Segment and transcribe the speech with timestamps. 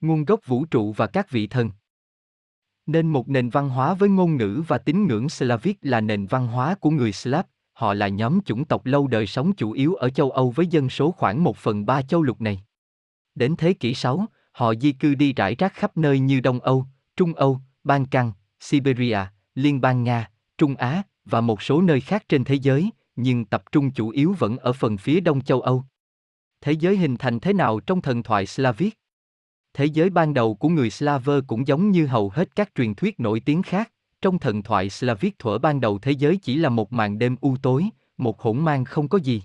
[0.00, 1.70] nguồn gốc vũ trụ và các vị thần.
[2.86, 6.46] Nên một nền văn hóa với ngôn ngữ và tín ngưỡng Slavic là nền văn
[6.46, 10.10] hóa của người Slav, họ là nhóm chủng tộc lâu đời sống chủ yếu ở
[10.10, 12.64] châu Âu với dân số khoảng một phần ba châu lục này.
[13.34, 16.86] Đến thế kỷ 6, họ di cư đi rải rác khắp nơi như Đông Âu,
[17.16, 19.18] Trung Âu, Ban Căng, Siberia,
[19.54, 23.62] Liên bang Nga, Trung Á và một số nơi khác trên thế giới, nhưng tập
[23.72, 25.84] trung chủ yếu vẫn ở phần phía đông châu Âu.
[26.60, 28.98] Thế giới hình thành thế nào trong thần thoại Slavic?
[29.76, 33.20] Thế giới ban đầu của người Slaver cũng giống như hầu hết các truyền thuyết
[33.20, 36.92] nổi tiếng khác, trong thần thoại Slavic thuở ban đầu thế giới chỉ là một
[36.92, 37.84] màn đêm u tối,
[38.16, 39.42] một hỗn mang không có gì.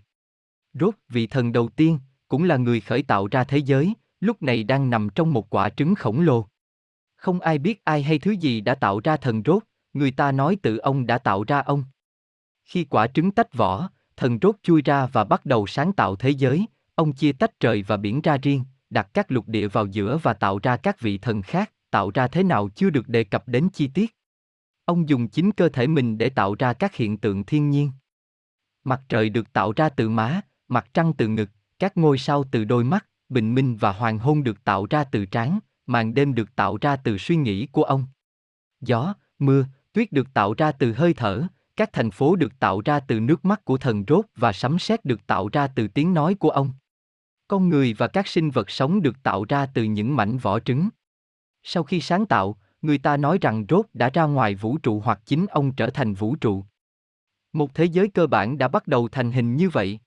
[0.73, 4.63] Rốt, vị thần đầu tiên, cũng là người khởi tạo ra thế giới, lúc này
[4.63, 6.47] đang nằm trong một quả trứng khổng lồ.
[7.15, 9.63] Không ai biết ai hay thứ gì đã tạo ra thần rốt,
[9.93, 11.83] người ta nói tự ông đã tạo ra ông.
[12.65, 16.29] Khi quả trứng tách vỏ, thần rốt chui ra và bắt đầu sáng tạo thế
[16.29, 20.17] giới, ông chia tách trời và biển ra riêng, đặt các lục địa vào giữa
[20.23, 23.47] và tạo ra các vị thần khác, tạo ra thế nào chưa được đề cập
[23.47, 24.15] đến chi tiết.
[24.85, 27.91] Ông dùng chính cơ thể mình để tạo ra các hiện tượng thiên nhiên.
[28.83, 32.63] Mặt trời được tạo ra từ má, mặt trăng từ ngực, các ngôi sao từ
[32.63, 36.55] đôi mắt, bình minh và hoàng hôn được tạo ra từ trán, màn đêm được
[36.55, 38.05] tạo ra từ suy nghĩ của ông.
[38.81, 42.99] Gió, mưa, tuyết được tạo ra từ hơi thở, các thành phố được tạo ra
[42.99, 46.35] từ nước mắt của thần rốt và sấm sét được tạo ra từ tiếng nói
[46.35, 46.73] của ông.
[47.51, 50.89] Con người và các sinh vật sống được tạo ra từ những mảnh vỏ trứng.
[51.63, 55.21] Sau khi sáng tạo, người ta nói rằng rốt đã ra ngoài vũ trụ hoặc
[55.25, 56.65] chính ông trở thành vũ trụ.
[57.53, 59.99] Một thế giới cơ bản đã bắt đầu thành hình như vậy.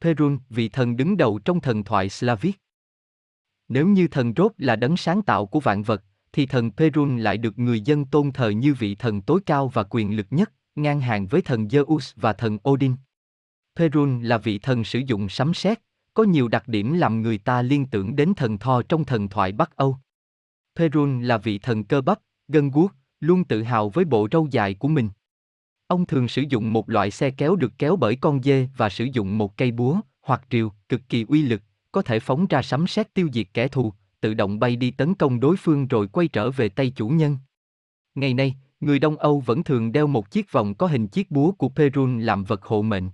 [0.00, 2.56] Perun, vị thần đứng đầu trong thần thoại Slavic.
[3.68, 7.38] Nếu như thần rốt là đấng sáng tạo của vạn vật, thì thần Perun lại
[7.38, 11.00] được người dân tôn thờ như vị thần tối cao và quyền lực nhất, ngang
[11.00, 12.94] hàng với thần Zeus và thần Odin.
[13.76, 15.78] Perun là vị thần sử dụng sấm sét,
[16.14, 19.52] có nhiều đặc điểm làm người ta liên tưởng đến thần Thor trong thần thoại
[19.52, 19.96] Bắc Âu.
[20.76, 22.18] Perun là vị thần cơ bắp,
[22.48, 25.08] gân guốc, luôn tự hào với bộ râu dài của mình.
[25.86, 29.04] Ông thường sử dụng một loại xe kéo được kéo bởi con dê và sử
[29.04, 31.62] dụng một cây búa, hoặc rìu, cực kỳ uy lực,
[31.92, 35.14] có thể phóng ra sấm sét tiêu diệt kẻ thù, tự động bay đi tấn
[35.14, 37.38] công đối phương rồi quay trở về tay chủ nhân.
[38.14, 41.52] Ngày nay, người Đông Âu vẫn thường đeo một chiếc vòng có hình chiếc búa
[41.52, 43.10] của Perun làm vật hộ mệnh.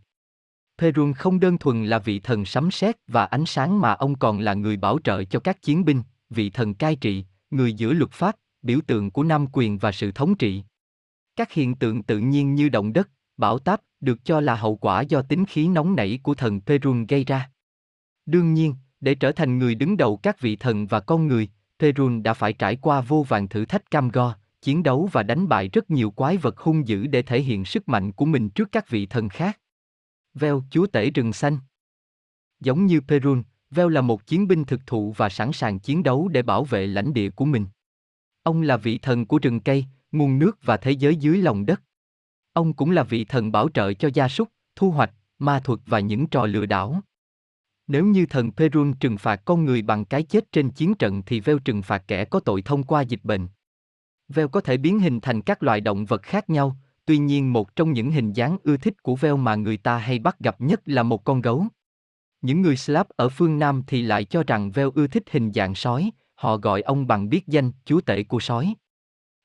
[0.79, 4.41] Perun không đơn thuần là vị thần sấm sét và ánh sáng mà ông còn
[4.41, 8.11] là người bảo trợ cho các chiến binh, vị thần cai trị, người giữ luật
[8.11, 10.63] pháp, biểu tượng của nam quyền và sự thống trị.
[11.37, 15.01] Các hiện tượng tự nhiên như động đất, bão táp được cho là hậu quả
[15.01, 17.51] do tính khí nóng nảy của thần Perun gây ra.
[18.27, 22.23] Đương nhiên, để trở thành người đứng đầu các vị thần và con người, Perun
[22.23, 25.69] đã phải trải qua vô vàn thử thách cam go, chiến đấu và đánh bại
[25.69, 28.91] rất nhiều quái vật hung dữ để thể hiện sức mạnh của mình trước các
[28.91, 29.59] vị thần khác.
[30.39, 31.59] Veo, chúa tể rừng xanh.
[32.61, 36.29] Giống như Perun, Veo là một chiến binh thực thụ và sẵn sàng chiến đấu
[36.29, 37.67] để bảo vệ lãnh địa của mình.
[38.43, 41.83] Ông là vị thần của rừng cây, nguồn nước và thế giới dưới lòng đất.
[42.53, 46.01] Ông cũng là vị thần bảo trợ cho gia súc, thu hoạch, ma thuật và
[46.01, 47.01] những trò lừa đảo.
[47.87, 51.41] Nếu như thần Perun trừng phạt con người bằng cái chết trên chiến trận thì
[51.41, 53.49] Veo trừng phạt kẻ có tội thông qua dịch bệnh.
[54.29, 56.77] Veo có thể biến hình thành các loài động vật khác nhau,
[57.09, 60.19] tuy nhiên một trong những hình dáng ưa thích của Veo mà người ta hay
[60.19, 61.67] bắt gặp nhất là một con gấu.
[62.43, 65.75] Những người Slav ở phương Nam thì lại cho rằng Veo ưa thích hình dạng
[65.75, 68.75] sói, họ gọi ông bằng biệt danh chúa tể của sói.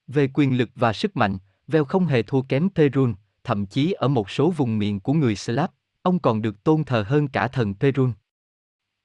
[0.07, 1.37] Về quyền lực và sức mạnh,
[1.67, 3.13] Veo không hề thua kém Perun,
[3.43, 5.69] thậm chí ở một số vùng miền của người Slav,
[6.01, 8.11] ông còn được tôn thờ hơn cả thần Perun.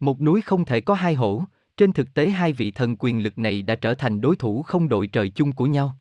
[0.01, 1.45] Một núi không thể có hai hổ,
[1.77, 4.89] trên thực tế hai vị thần quyền lực này đã trở thành đối thủ không
[4.89, 5.97] đội trời chung của nhau.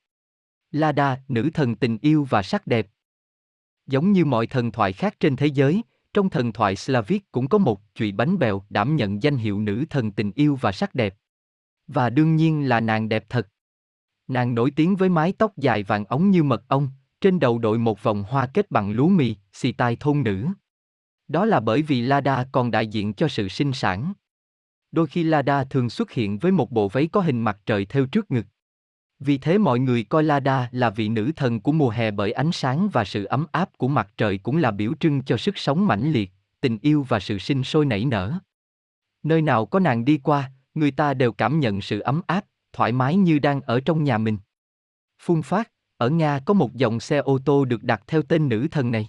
[0.72, 2.88] Lada, nữ thần tình yêu và sắc đẹp.
[3.88, 5.82] Giống như mọi thần thoại khác trên thế giới,
[6.14, 9.86] trong thần thoại Slavic cũng có một chùy bánh bèo đảm nhận danh hiệu nữ
[9.90, 11.16] thần tình yêu và sắc đẹp.
[11.88, 13.48] Và đương nhiên là nàng đẹp thật.
[14.28, 16.90] Nàng nổi tiếng với mái tóc dài vàng ống như mật ong,
[17.22, 20.48] trên đầu đội một vòng hoa kết bằng lúa mì, xì tai thôn nữ.
[21.28, 24.14] Đó là bởi vì Lada còn đại diện cho sự sinh sản.
[24.92, 28.06] Đôi khi Lada thường xuất hiện với một bộ váy có hình mặt trời theo
[28.06, 28.46] trước ngực.
[29.20, 32.52] Vì thế mọi người coi Lada là vị nữ thần của mùa hè bởi ánh
[32.52, 35.88] sáng và sự ấm áp của mặt trời cũng là biểu trưng cho sức sống
[35.88, 36.32] mãnh liệt,
[36.62, 38.34] tình yêu và sự sinh sôi nảy nở.
[39.24, 42.92] Nơi nào có nàng đi qua, người ta đều cảm nhận sự ấm áp, thoải
[42.92, 44.38] mái như đang ở trong nhà mình.
[45.20, 48.68] Phun phát, ở Nga có một dòng xe ô tô được đặt theo tên nữ
[48.72, 49.08] thần này.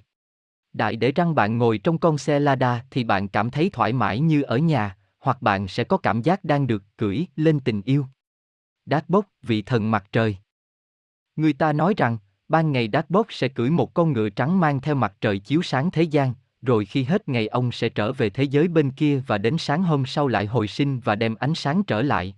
[0.72, 4.20] Đại để răng bạn ngồi trong con xe Lada thì bạn cảm thấy thoải mái
[4.20, 8.06] như ở nhà, hoặc bạn sẽ có cảm giác đang được cưỡi lên tình yêu.
[8.88, 10.36] Đát bốc, vị thần mặt trời.
[11.36, 12.18] Người ta nói rằng,
[12.48, 15.62] ban ngày Đát bốc sẽ cưỡi một con ngựa trắng mang theo mặt trời chiếu
[15.62, 19.22] sáng thế gian, rồi khi hết ngày ông sẽ trở về thế giới bên kia
[19.26, 22.36] và đến sáng hôm sau lại hồi sinh và đem ánh sáng trở lại.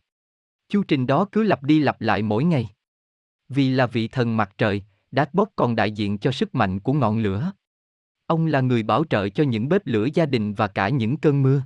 [0.68, 2.68] Chu trình đó cứ lặp đi lặp lại mỗi ngày.
[3.48, 6.92] Vì là vị thần mặt trời, Đát Bốc còn đại diện cho sức mạnh của
[6.92, 7.52] ngọn lửa.
[8.26, 11.42] Ông là người bảo trợ cho những bếp lửa gia đình và cả những cơn
[11.42, 11.62] mưa.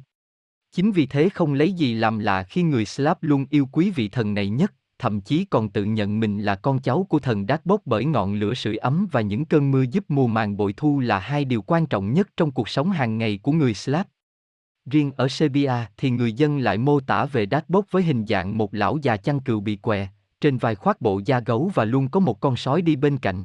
[0.74, 4.08] Chính vì thế không lấy gì làm lạ khi người Slav luôn yêu quý vị
[4.08, 7.66] thần này nhất, thậm chí còn tự nhận mình là con cháu của thần Đát
[7.66, 11.00] Bốc bởi ngọn lửa sưởi ấm và những cơn mưa giúp mùa màng bội thu
[11.00, 14.06] là hai điều quan trọng nhất trong cuộc sống hàng ngày của người Slav.
[14.90, 18.58] Riêng ở Serbia thì người dân lại mô tả về Đát Bốc với hình dạng
[18.58, 20.08] một lão già chăn cừu bị què,
[20.40, 23.44] trên vai khoác bộ da gấu và luôn có một con sói đi bên cạnh.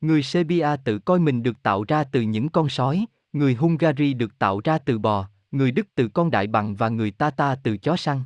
[0.00, 4.38] Người Serbia tự coi mình được tạo ra từ những con sói, người Hungary được
[4.38, 7.96] tạo ra từ bò, người Đức từ con đại bằng và người Tata từ chó
[7.96, 8.22] săn.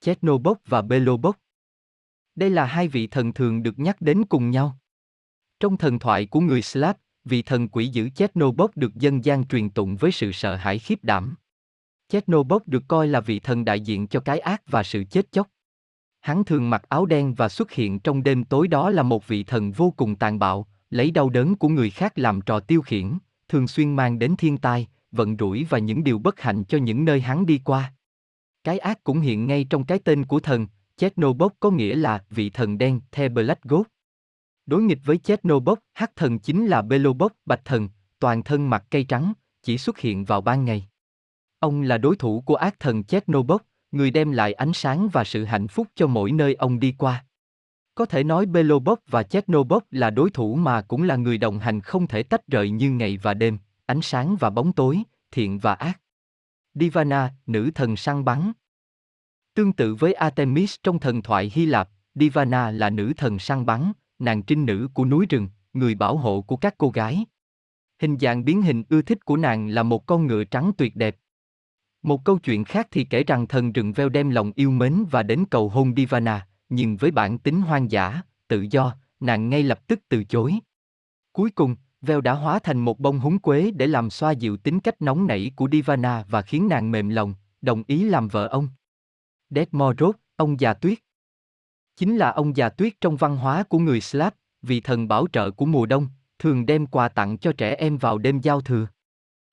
[0.00, 1.38] Chetnobok và Belobok
[2.34, 4.78] Đây là hai vị thần thường được nhắc đến cùng nhau.
[5.60, 9.70] Trong thần thoại của người Slav, vị thần quỷ dữ Chetnobok được dân gian truyền
[9.70, 11.34] tụng với sự sợ hãi khiếp đảm.
[12.08, 15.48] Chetnobok được coi là vị thần đại diện cho cái ác và sự chết chóc.
[16.20, 19.44] Hắn thường mặc áo đen và xuất hiện trong đêm tối đó là một vị
[19.44, 23.18] thần vô cùng tàn bạo, lấy đau đớn của người khác làm trò tiêu khiển,
[23.48, 27.04] thường xuyên mang đến thiên tai, vận rủi và những điều bất hạnh cho những
[27.04, 27.92] nơi hắn đi qua.
[28.64, 30.66] Cái ác cũng hiện ngay trong cái tên của thần,
[30.96, 33.86] Chernobog có nghĩa là vị thần đen, The Black God.
[34.66, 37.88] Đối nghịch với Chernobog, hắc thần chính là Belobog, bạch thần,
[38.18, 39.32] toàn thân mặt cây trắng,
[39.62, 40.88] chỉ xuất hiện vào ban ngày.
[41.58, 43.62] Ông là đối thủ của ác thần Chernobog,
[43.92, 47.24] người đem lại ánh sáng và sự hạnh phúc cho mỗi nơi ông đi qua.
[47.94, 51.80] Có thể nói Belobog và Chernobog là đối thủ mà cũng là người đồng hành
[51.80, 53.58] không thể tách rời như ngày và đêm,
[53.88, 56.00] ánh sáng và bóng tối, thiện và ác.
[56.74, 58.52] Divana, nữ thần săn bắn.
[59.54, 63.92] Tương tự với Artemis trong thần thoại Hy Lạp, Divana là nữ thần săn bắn,
[64.18, 67.24] nàng trinh nữ của núi rừng, người bảo hộ của các cô gái.
[68.02, 71.16] Hình dạng biến hình ưa thích của nàng là một con ngựa trắng tuyệt đẹp.
[72.02, 75.22] Một câu chuyện khác thì kể rằng thần rừng veo đem lòng yêu mến và
[75.22, 79.86] đến cầu hôn Divana, nhưng với bản tính hoang dã, tự do, nàng ngay lập
[79.86, 80.54] tức từ chối.
[81.32, 84.80] Cuối cùng, Veo đã hóa thành một bông húng quế để làm xoa dịu tính
[84.80, 88.68] cách nóng nảy của Divana và khiến nàng mềm lòng, đồng ý làm vợ ông.
[89.50, 90.98] Deadmorod, ông già tuyết.
[91.96, 95.50] Chính là ông già tuyết trong văn hóa của người Slav, vị thần bảo trợ
[95.50, 96.08] của mùa đông,
[96.38, 98.86] thường đem quà tặng cho trẻ em vào đêm giao thừa.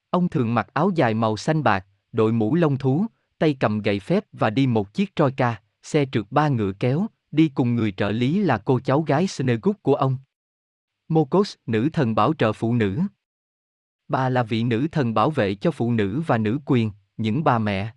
[0.10, 3.06] Ông thường mặc áo dài màu xanh bạc, đội mũ lông thú,
[3.40, 7.52] tay cầm gậy phép và đi một chiếc troika, xe trượt ba ngựa kéo, đi
[7.56, 10.18] cùng người trợ lý là cô cháu gái Snegut của ông.
[11.08, 13.00] Mokos, nữ thần bảo trợ phụ nữ.
[14.08, 17.60] Bà là vị nữ thần bảo vệ cho phụ nữ và nữ quyền, những bà
[17.60, 17.94] mẹ.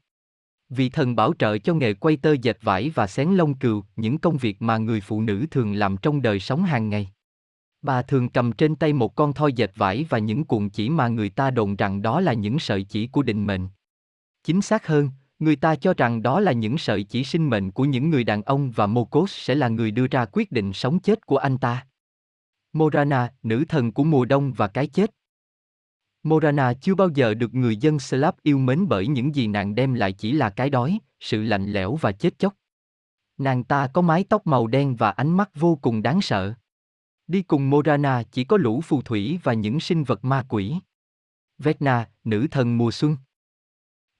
[0.68, 4.18] Vị thần bảo trợ cho nghề quay tơ dệt vải và xén lông cừu, những
[4.18, 7.12] công việc mà người phụ nữ thường làm trong đời sống hàng ngày.
[7.82, 11.08] Bà thường cầm trên tay một con thoi dệt vải và những cuộn chỉ mà
[11.08, 13.68] người ta đồn rằng đó là những sợi chỉ của định mệnh.
[14.44, 17.84] Chính xác hơn, Người ta cho rằng đó là những sợi chỉ sinh mệnh của
[17.84, 21.26] những người đàn ông và Mokos sẽ là người đưa ra quyết định sống chết
[21.26, 21.86] của anh ta.
[22.72, 25.10] Morana, nữ thần của mùa đông và cái chết.
[26.22, 29.94] Morana chưa bao giờ được người dân Slav yêu mến bởi những gì nàng đem
[29.94, 32.54] lại chỉ là cái đói, sự lạnh lẽo và chết chóc.
[33.38, 36.54] Nàng ta có mái tóc màu đen và ánh mắt vô cùng đáng sợ.
[37.26, 40.74] Đi cùng Morana chỉ có lũ phù thủy và những sinh vật ma quỷ.
[41.58, 43.16] Vecna, nữ thần mùa xuân.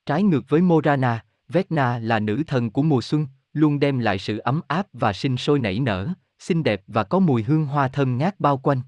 [0.06, 4.38] Trái ngược với Morana, Vecna là nữ thần của mùa xuân, luôn đem lại sự
[4.38, 8.18] ấm áp và sinh sôi nảy nở, xinh đẹp và có mùi hương hoa thơm
[8.18, 8.80] ngát bao quanh.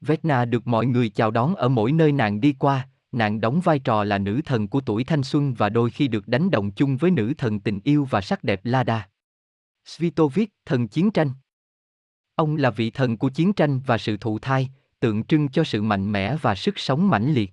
[0.00, 3.78] Vecna được mọi người chào đón ở mỗi nơi nàng đi qua, nàng đóng vai
[3.78, 6.96] trò là nữ thần của tuổi thanh xuân và đôi khi được đánh đồng chung
[6.96, 9.08] với nữ thần tình yêu và sắc đẹp Lada.
[9.84, 11.30] Svitovik, thần chiến tranh.
[12.34, 14.70] Ông là vị thần của chiến tranh và sự thụ thai,
[15.00, 17.52] tượng trưng cho sự mạnh mẽ và sức sống mãnh liệt.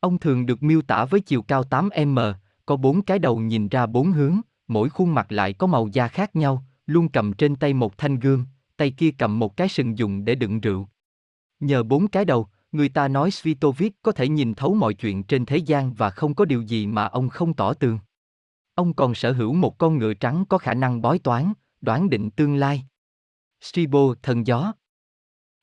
[0.00, 2.34] Ông thường được miêu tả với chiều cao 8m,
[2.66, 6.08] có bốn cái đầu nhìn ra bốn hướng, mỗi khuôn mặt lại có màu da
[6.08, 8.44] khác nhau, luôn cầm trên tay một thanh gương,
[8.76, 10.88] tay kia cầm một cái sừng dùng để đựng rượu.
[11.60, 15.46] Nhờ bốn cái đầu, người ta nói Svitovic có thể nhìn thấu mọi chuyện trên
[15.46, 17.98] thế gian và không có điều gì mà ông không tỏ tường.
[18.74, 22.30] Ông còn sở hữu một con ngựa trắng có khả năng bói toán, đoán định
[22.30, 22.86] tương lai.
[23.60, 24.72] Stribo, thần gió.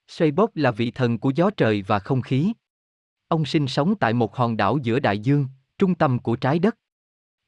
[0.07, 2.53] Seibok là vị thần của gió trời và không khí.
[3.27, 6.77] Ông sinh sống tại một hòn đảo giữa đại dương, trung tâm của trái đất.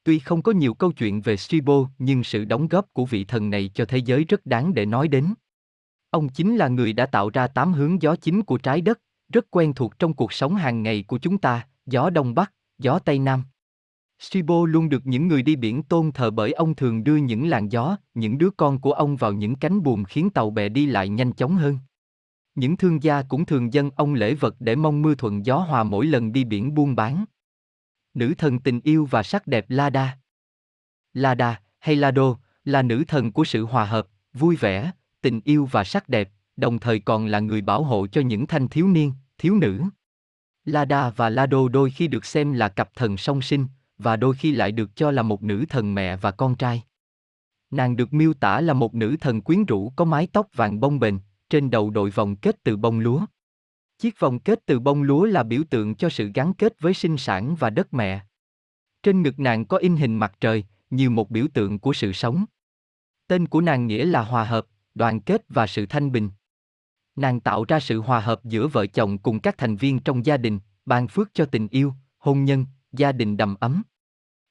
[0.05, 3.49] Tuy không có nhiều câu chuyện về Stribo, nhưng sự đóng góp của vị thần
[3.49, 5.33] này cho thế giới rất đáng để nói đến.
[6.09, 8.99] Ông chính là người đã tạo ra tám hướng gió chính của trái đất,
[9.33, 12.99] rất quen thuộc trong cuộc sống hàng ngày của chúng ta, gió đông bắc, gió
[12.99, 13.43] tây nam.
[14.19, 17.71] Stribo luôn được những người đi biển tôn thờ bởi ông thường đưa những làn
[17.71, 21.09] gió, những đứa con của ông vào những cánh buồm khiến tàu bè đi lại
[21.09, 21.77] nhanh chóng hơn.
[22.55, 25.83] Những thương gia cũng thường dâng ông lễ vật để mong mưa thuận gió hòa
[25.83, 27.25] mỗi lần đi biển buôn bán.
[28.15, 30.17] Nữ thần tình yêu và sắc đẹp Lada
[31.13, 34.91] Lada, hay Lado, là nữ thần của sự hòa hợp, vui vẻ,
[35.21, 38.67] tình yêu và sắc đẹp, đồng thời còn là người bảo hộ cho những thanh
[38.67, 39.81] thiếu niên, thiếu nữ.
[40.65, 43.67] Lada và Lado đôi khi được xem là cặp thần song sinh,
[43.97, 46.83] và đôi khi lại được cho là một nữ thần mẹ và con trai.
[47.71, 50.99] Nàng được miêu tả là một nữ thần quyến rũ có mái tóc vàng bông
[50.99, 51.15] bềnh,
[51.49, 53.25] trên đầu đội vòng kết từ bông lúa.
[53.97, 57.17] Chiếc vòng kết từ bông lúa là biểu tượng cho sự gắn kết với sinh
[57.17, 58.25] sản và đất mẹ.
[59.03, 62.45] Trên ngực nàng có in hình mặt trời, như một biểu tượng của sự sống.
[63.27, 66.29] Tên của nàng nghĩa là hòa hợp, đoàn kết và sự thanh bình.
[67.15, 70.37] Nàng tạo ra sự hòa hợp giữa vợ chồng cùng các thành viên trong gia
[70.37, 73.83] đình, ban phước cho tình yêu, hôn nhân, gia đình đầm ấm.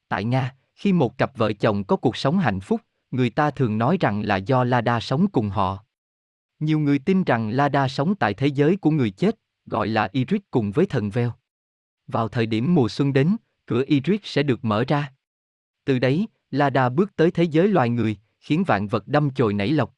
[0.07, 3.77] Tại Nga, khi một cặp vợ chồng có cuộc sống hạnh phúc, người ta thường
[3.77, 5.83] nói rằng là do Lada sống cùng họ.
[6.59, 9.35] Nhiều người tin rằng Lada sống tại thế giới của người chết,
[9.65, 11.33] gọi là Iris cùng với thần veo.
[12.07, 13.35] Vào thời điểm mùa xuân đến,
[13.65, 15.13] cửa Iris sẽ được mở ra.
[15.85, 19.71] Từ đấy, Lada bước tới thế giới loài người, khiến vạn vật đâm chồi nảy
[19.71, 19.95] lộc.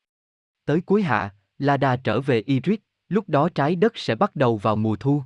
[0.66, 4.76] Tới cuối hạ, Lada trở về Iris, lúc đó trái đất sẽ bắt đầu vào
[4.76, 5.24] mùa thu.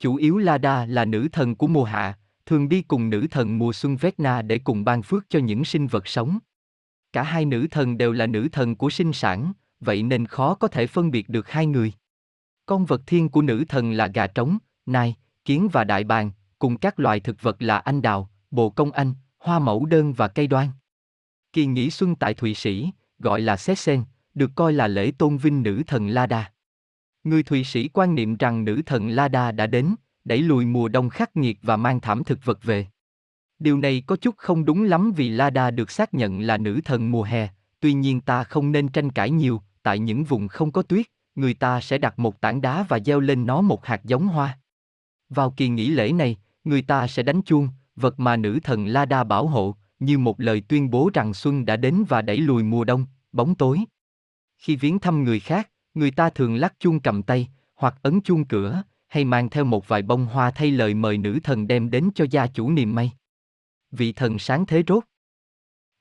[0.00, 3.72] Chủ yếu Lada là nữ thần của mùa hạ, thường đi cùng nữ thần mùa
[3.72, 6.38] xuân Vecna để cùng ban phước cho những sinh vật sống.
[7.12, 10.68] Cả hai nữ thần đều là nữ thần của sinh sản, vậy nên khó có
[10.68, 11.92] thể phân biệt được hai người.
[12.66, 16.78] Con vật thiên của nữ thần là gà trống, nai, kiến và đại bàng, cùng
[16.78, 20.46] các loài thực vật là anh đào, bồ công anh, hoa mẫu đơn và cây
[20.46, 20.68] đoan.
[21.52, 24.04] Kỳ nghỉ xuân tại Thụy Sĩ, gọi là Sessen,
[24.34, 26.52] được coi là lễ tôn vinh nữ thần Lada.
[27.24, 29.94] Người Thụy Sĩ quan niệm rằng nữ thần Lada đã đến,
[30.24, 32.86] đẩy lùi mùa đông khắc nghiệt và mang thảm thực vật về.
[33.58, 37.10] Điều này có chút không đúng lắm vì Lada được xác nhận là nữ thần
[37.10, 37.48] mùa hè,
[37.80, 41.54] tuy nhiên ta không nên tranh cãi nhiều, tại những vùng không có tuyết, người
[41.54, 44.58] ta sẽ đặt một tảng đá và gieo lên nó một hạt giống hoa.
[45.28, 49.24] Vào kỳ nghỉ lễ này, người ta sẽ đánh chuông, vật mà nữ thần Lada
[49.24, 52.84] bảo hộ, như một lời tuyên bố rằng xuân đã đến và đẩy lùi mùa
[52.84, 53.80] đông, bóng tối.
[54.58, 58.44] Khi viếng thăm người khác, người ta thường lắc chuông cầm tay, hoặc ấn chuông
[58.44, 62.10] cửa, hay mang theo một vài bông hoa thay lời mời nữ thần đem đến
[62.14, 63.12] cho gia chủ niềm may.
[63.90, 65.04] Vị thần sáng thế rốt.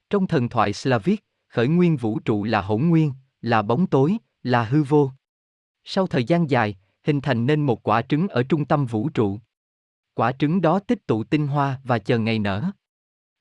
[0.10, 4.63] Trong thần thoại Slavic, khởi nguyên vũ trụ là hỗn nguyên, là bóng tối, là
[4.63, 5.12] hư vô.
[5.84, 9.39] Sau thời gian dài, hình thành nên một quả trứng ở trung tâm vũ trụ.
[10.13, 12.63] Quả trứng đó tích tụ tinh hoa và chờ ngày nở.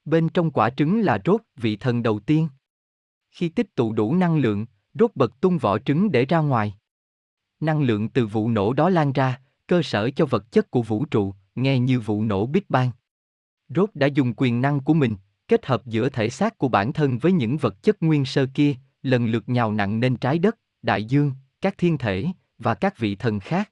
[0.04, 2.48] Bên trong quả trứng là rốt, vị thần đầu tiên.
[3.30, 6.74] Khi tích tụ đủ năng lượng, rốt bật tung vỏ trứng để ra ngoài.
[7.60, 11.04] Năng lượng từ vụ nổ đó lan ra, cơ sở cho vật chất của vũ
[11.04, 12.90] trụ, nghe như vụ nổ Big Bang.
[13.68, 15.16] Rốt đã dùng quyền năng của mình,
[15.48, 18.74] kết hợp giữa thể xác của bản thân với những vật chất nguyên sơ kia,
[19.06, 22.26] lần lượt nhào nặng lên trái đất, đại dương, các thiên thể,
[22.58, 23.70] và các vị thần khác.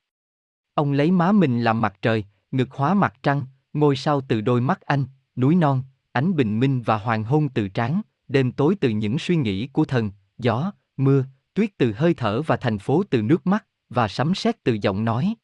[0.74, 4.60] Ông lấy má mình làm mặt trời, ngực hóa mặt trăng, ngôi sao từ đôi
[4.60, 5.04] mắt anh,
[5.36, 9.36] núi non, ánh bình minh và hoàng hôn từ trán, đêm tối từ những suy
[9.36, 11.24] nghĩ của thần, gió, mưa,
[11.54, 15.04] tuyết từ hơi thở và thành phố từ nước mắt, và sấm sét từ giọng
[15.04, 15.34] nói.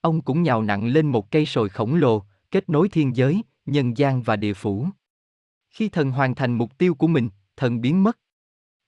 [0.00, 3.96] Ông cũng nhào nặng lên một cây sồi khổng lồ, kết nối thiên giới, nhân
[3.96, 4.88] gian và địa phủ.
[5.70, 8.18] Khi thần hoàn thành mục tiêu của mình, thần biến mất.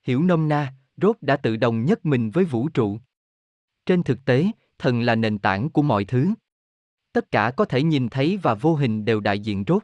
[0.03, 2.99] Hiểu nôm na, rốt đã tự đồng nhất mình với vũ trụ.
[3.87, 4.47] Trên thực tế,
[4.79, 6.29] thần là nền tảng của mọi thứ.
[7.13, 9.83] Tất cả có thể nhìn thấy và vô hình đều đại diện rốt.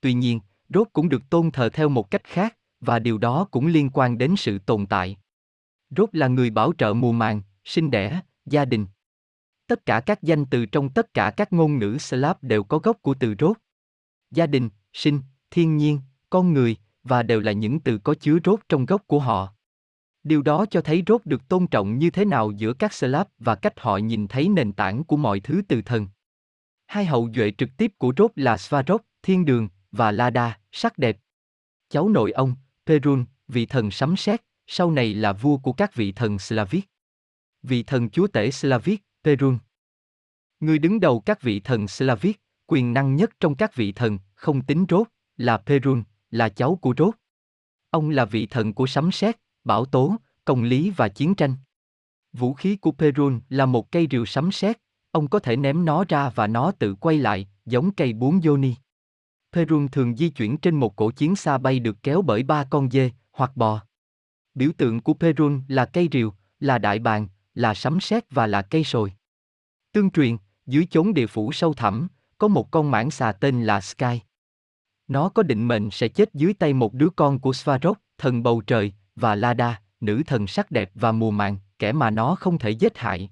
[0.00, 3.66] Tuy nhiên, rốt cũng được tôn thờ theo một cách khác, và điều đó cũng
[3.66, 5.16] liên quan đến sự tồn tại.
[5.96, 8.86] Rốt là người bảo trợ mùa màng, sinh đẻ, gia đình.
[9.66, 13.02] Tất cả các danh từ trong tất cả các ngôn ngữ Slav đều có gốc
[13.02, 13.56] của từ rốt.
[14.30, 15.20] Gia đình, sinh,
[15.50, 19.18] thiên nhiên, con người, và đều là những từ có chứa rốt trong gốc của
[19.18, 19.52] họ.
[20.22, 23.54] Điều đó cho thấy rốt được tôn trọng như thế nào giữa các Slav và
[23.54, 26.08] cách họ nhìn thấy nền tảng của mọi thứ từ thần.
[26.86, 31.18] Hai hậu duệ trực tiếp của rốt là Svarog, thiên đường, và Lada, sắc đẹp.
[31.88, 32.54] Cháu nội ông,
[32.86, 36.84] Perun, vị thần sấm sét, sau này là vua của các vị thần Slavic.
[37.62, 39.58] Vị thần chúa tể Slavic, Perun.
[40.60, 44.62] Người đứng đầu các vị thần Slavic, quyền năng nhất trong các vị thần, không
[44.62, 47.14] tính rốt, là Perun, là cháu của rốt.
[47.90, 51.54] Ông là vị thần của sấm sét, bão tố, công lý và chiến tranh.
[52.32, 54.78] Vũ khí của Perun là một cây rìu sấm sét,
[55.10, 58.74] ông có thể ném nó ra và nó tự quay lại, giống cây bún Yoni.
[59.52, 62.90] Perun thường di chuyển trên một cổ chiến xa bay được kéo bởi ba con
[62.90, 63.80] dê, hoặc bò.
[64.54, 68.62] Biểu tượng của Perun là cây rìu, là đại bàng, là sấm sét và là
[68.62, 69.12] cây sồi.
[69.92, 72.08] Tương truyền, dưới chốn địa phủ sâu thẳm,
[72.38, 74.20] có một con mãng xà tên là Sky.
[75.10, 78.62] Nó có định mệnh sẽ chết dưới tay một đứa con của Svarog, thần bầu
[78.66, 82.70] trời, và Lada, nữ thần sắc đẹp và mùa màng, kẻ mà nó không thể
[82.70, 83.30] giết hại.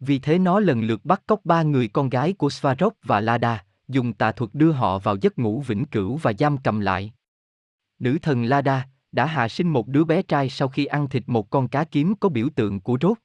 [0.00, 3.64] Vì thế nó lần lượt bắt cóc ba người con gái của Svarog và Lada,
[3.88, 7.12] dùng tà thuật đưa họ vào giấc ngủ vĩnh cửu và giam cầm lại.
[7.98, 11.50] Nữ thần Lada, đã hạ sinh một đứa bé trai sau khi ăn thịt một
[11.50, 13.18] con cá kiếm có biểu tượng của rốt.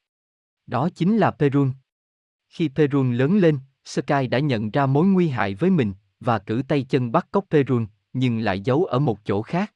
[0.68, 1.72] Đó chính là Perun.
[2.50, 5.94] Khi Perun lớn lên, Sky đã nhận ra mối nguy hại với mình
[6.24, 9.74] và cử tay chân bắt cóc Perun, nhưng lại giấu ở một chỗ khác.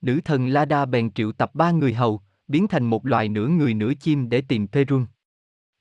[0.00, 3.74] Nữ thần Lada bèn triệu tập ba người hầu, biến thành một loài nửa người
[3.74, 5.06] nửa chim để tìm Perun.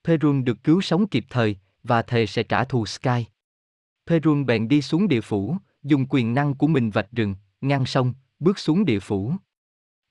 [0.04, 3.26] Perun được cứu sống kịp thời, và thề sẽ trả thù Sky.
[4.08, 8.14] Perun bèn đi xuống địa phủ, dùng quyền năng của mình vạch rừng, ngăn sông,
[8.40, 9.34] bước xuống địa phủ.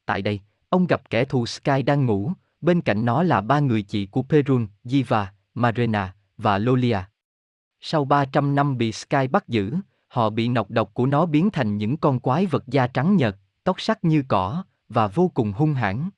[0.07, 3.83] Tại đây, ông gặp kẻ thù Sky đang ngủ, bên cạnh nó là ba người
[3.83, 6.99] chị của Perun, Jiva, Marena và Lolia.
[7.85, 9.75] Sau 300 năm bị Sky bắt giữ,
[10.09, 13.37] họ bị nọc độc của nó biến thành những con quái vật da trắng nhợt,
[13.65, 16.11] tóc sắc như cỏ, và vô cùng hung hãn.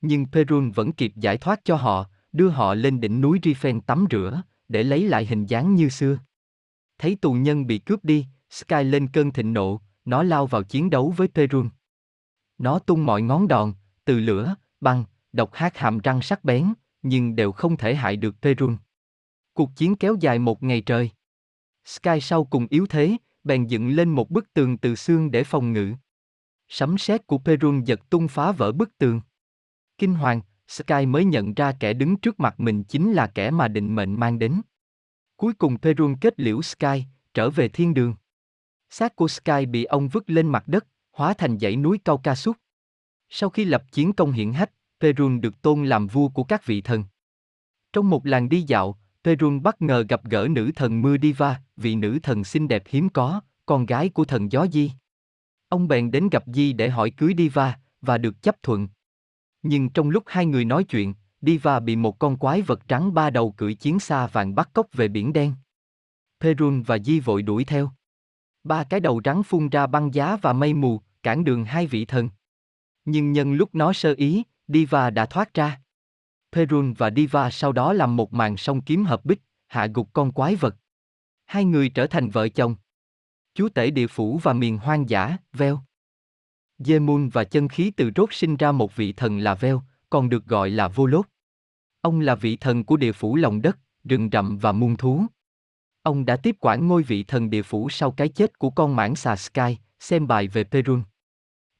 [0.00, 4.06] Nhưng Perun vẫn kịp giải thoát cho họ, đưa họ lên đỉnh núi Rifen tắm
[4.10, 6.18] rửa, để lấy lại hình dáng như xưa.
[6.98, 10.90] Thấy tù nhân bị cướp đi, Sky lên cơn thịnh nộ, nó lao vào chiến
[10.90, 11.70] đấu với Perun.
[12.58, 13.72] Nó tung mọi ngón đòn,
[14.04, 18.34] từ lửa, băng, độc hát hàm răng sắc bén, nhưng đều không thể hại được
[18.42, 18.76] Perun.
[19.54, 21.10] Cuộc chiến kéo dài một ngày trời.
[21.84, 25.72] Sky sau cùng yếu thế, bèn dựng lên một bức tường từ xương để phòng
[25.72, 25.92] ngự.
[26.68, 29.20] Sấm sét của Perun giật tung phá vỡ bức tường.
[29.98, 33.68] Kinh hoàng, Sky mới nhận ra kẻ đứng trước mặt mình chính là kẻ mà
[33.68, 34.60] định mệnh mang đến.
[35.36, 37.04] Cuối cùng Perun kết liễu Sky,
[37.34, 38.14] trở về thiên đường.
[38.90, 42.34] Xác của Sky bị ông vứt lên mặt đất, hóa thành dãy núi cao ca
[42.34, 42.56] súc.
[43.28, 46.80] Sau khi lập chiến công hiển hách, Perun được tôn làm vua của các vị
[46.80, 47.04] thần.
[47.92, 51.96] Trong một làng đi dạo, Perun bất ngờ gặp gỡ nữ thần Mưa Diva, vị
[51.96, 54.92] nữ thần xinh đẹp hiếm có, con gái của thần gió Di.
[55.68, 58.88] Ông bèn đến gặp Di để hỏi cưới Diva, và được chấp thuận.
[59.62, 63.30] Nhưng trong lúc hai người nói chuyện, Diva bị một con quái vật trắng ba
[63.30, 65.54] đầu cưỡi chiến xa vàng bắt cóc về biển đen.
[66.40, 67.90] Perun và Di vội đuổi theo.
[68.64, 72.04] Ba cái đầu rắn phun ra băng giá và mây mù, cản đường hai vị
[72.04, 72.28] thần.
[73.04, 75.80] Nhưng nhân lúc nó sơ ý, Diva đã thoát ra.
[76.52, 80.32] Perun và Diva sau đó làm một màn song kiếm hợp bích, hạ gục con
[80.32, 80.76] quái vật.
[81.46, 82.74] Hai người trở thành vợ chồng.
[83.54, 85.80] Chúa tể địa phủ và miền hoang dã, Veo.
[86.78, 90.46] Jemun và chân khí từ rốt sinh ra một vị thần là Veo, còn được
[90.46, 91.26] gọi là Vô Lốt.
[92.00, 95.26] Ông là vị thần của địa phủ lòng đất, rừng rậm và muôn thú.
[96.02, 99.16] Ông đã tiếp quản ngôi vị thần địa phủ sau cái chết của con mãng
[99.16, 101.02] xà Sky, xem bài về Perun.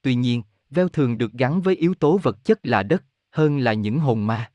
[0.02, 3.72] Tuy nhiên, Veo thường được gắn với yếu tố vật chất là đất, hơn là
[3.72, 4.50] những hồn ma.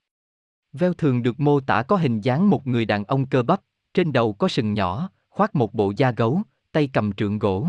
[0.80, 3.62] Veo thường được mô tả có hình dáng một người đàn ông cơ bắp,
[3.94, 7.68] trên đầu có sừng nhỏ, khoác một bộ da gấu, tay cầm trượng gỗ.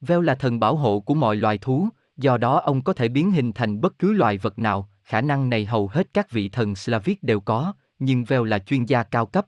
[0.00, 3.30] Veo là thần bảo hộ của mọi loài thú, do đó ông có thể biến
[3.30, 6.74] hình thành bất cứ loài vật nào, khả năng này hầu hết các vị thần
[6.74, 9.46] Slavic đều có, nhưng Veo là chuyên gia cao cấp.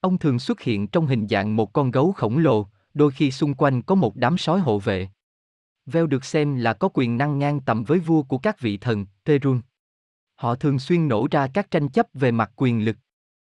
[0.00, 3.54] Ông thường xuất hiện trong hình dạng một con gấu khổng lồ, đôi khi xung
[3.54, 5.08] quanh có một đám sói hộ vệ.
[5.86, 9.06] Veo được xem là có quyền năng ngang tầm với vua của các vị thần,
[9.24, 9.60] Perun.
[10.38, 12.96] Họ thường xuyên nổ ra các tranh chấp về mặt quyền lực.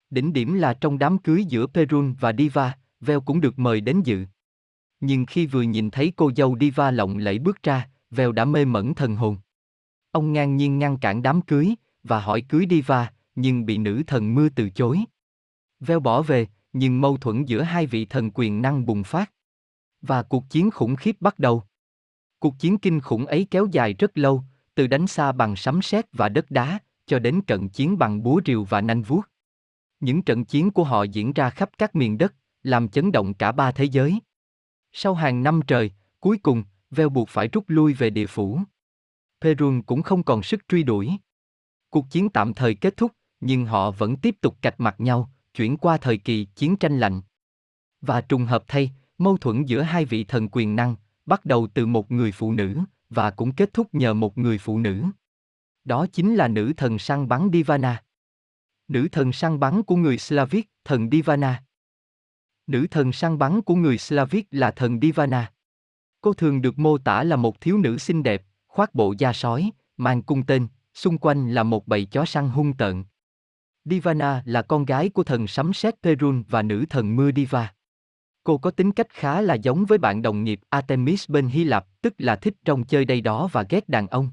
[0.10, 4.02] Đỉnh điểm là trong đám cưới giữa Perun và Diva, Veo cũng được mời đến
[4.04, 4.26] dự.
[5.00, 8.66] Nhưng khi vừa nhìn thấy cô dâu Diva lộng lẫy bước ra, Veo đã mê
[8.66, 9.38] mẩn thần hồn.
[10.12, 14.36] Ông ngang nhiên ngăn cản đám cưới, và hỏi cưới Diva, nhưng bị nữ thần
[14.36, 15.00] mưa từ chối.
[15.80, 19.32] Veo bỏ về, nhưng mâu thuẫn giữa hai vị thần quyền năng bùng phát.
[20.02, 21.64] Và cuộc chiến khủng khiếp bắt đầu.
[22.40, 24.44] Cuộc chiến kinh khủng ấy kéo dài rất lâu,
[24.76, 28.42] từ đánh xa bằng sấm sét và đất đá, cho đến trận chiến bằng búa
[28.46, 29.22] rìu và nanh vuốt.
[30.00, 33.52] Những trận chiến của họ diễn ra khắp các miền đất, làm chấn động cả
[33.52, 34.20] ba thế giới.
[34.92, 38.60] Sau hàng năm trời, cuối cùng, Veo buộc phải rút lui về địa phủ.
[39.42, 41.12] Perun cũng không còn sức truy đuổi.
[41.90, 45.78] Cuộc chiến tạm thời kết thúc, nhưng họ vẫn tiếp tục cạch mặt nhau, chuyển
[45.78, 47.22] qua thời kỳ chiến tranh lạnh.
[48.02, 51.86] Và trùng hợp thay, mâu thuẫn giữa hai vị thần quyền năng, bắt đầu từ
[51.86, 52.80] một người phụ nữ,
[53.10, 55.04] và cũng kết thúc nhờ một người phụ nữ.
[55.84, 58.04] Đó chính là nữ thần săn bắn Divana.
[58.88, 61.64] Nữ thần săn bắn của người Slavic, thần Divana.
[62.68, 65.52] Nữ thần săn bắn của người Slavic là thần Divana.
[66.22, 69.72] Cô thường được mô tả là một thiếu nữ xinh đẹp, khoác bộ da sói,
[69.98, 73.04] mang cung tên, xung quanh là một bầy chó săn hung tợn.
[73.86, 77.74] Divana là con gái của thần sấm sét Perun và nữ thần mưa Diva.
[78.44, 82.02] Cô có tính cách khá là giống với bạn đồng nghiệp Artemis bên Hy Lạp,
[82.02, 84.30] tức là thích trong chơi đây đó và ghét đàn ông.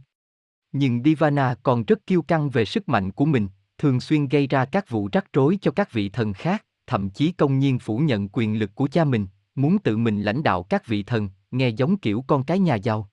[0.72, 4.64] Nhưng Divana còn rất kiêu căng về sức mạnh của mình, thường xuyên gây ra
[4.64, 8.28] các vụ rắc rối cho các vị thần khác, thậm chí công nhiên phủ nhận
[8.32, 11.96] quyền lực của cha mình, muốn tự mình lãnh đạo các vị thần, nghe giống
[11.96, 13.08] kiểu con cái nhà giàu.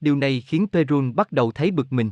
[0.00, 2.10] Điều này khiến Perun bắt đầu thấy bực mình.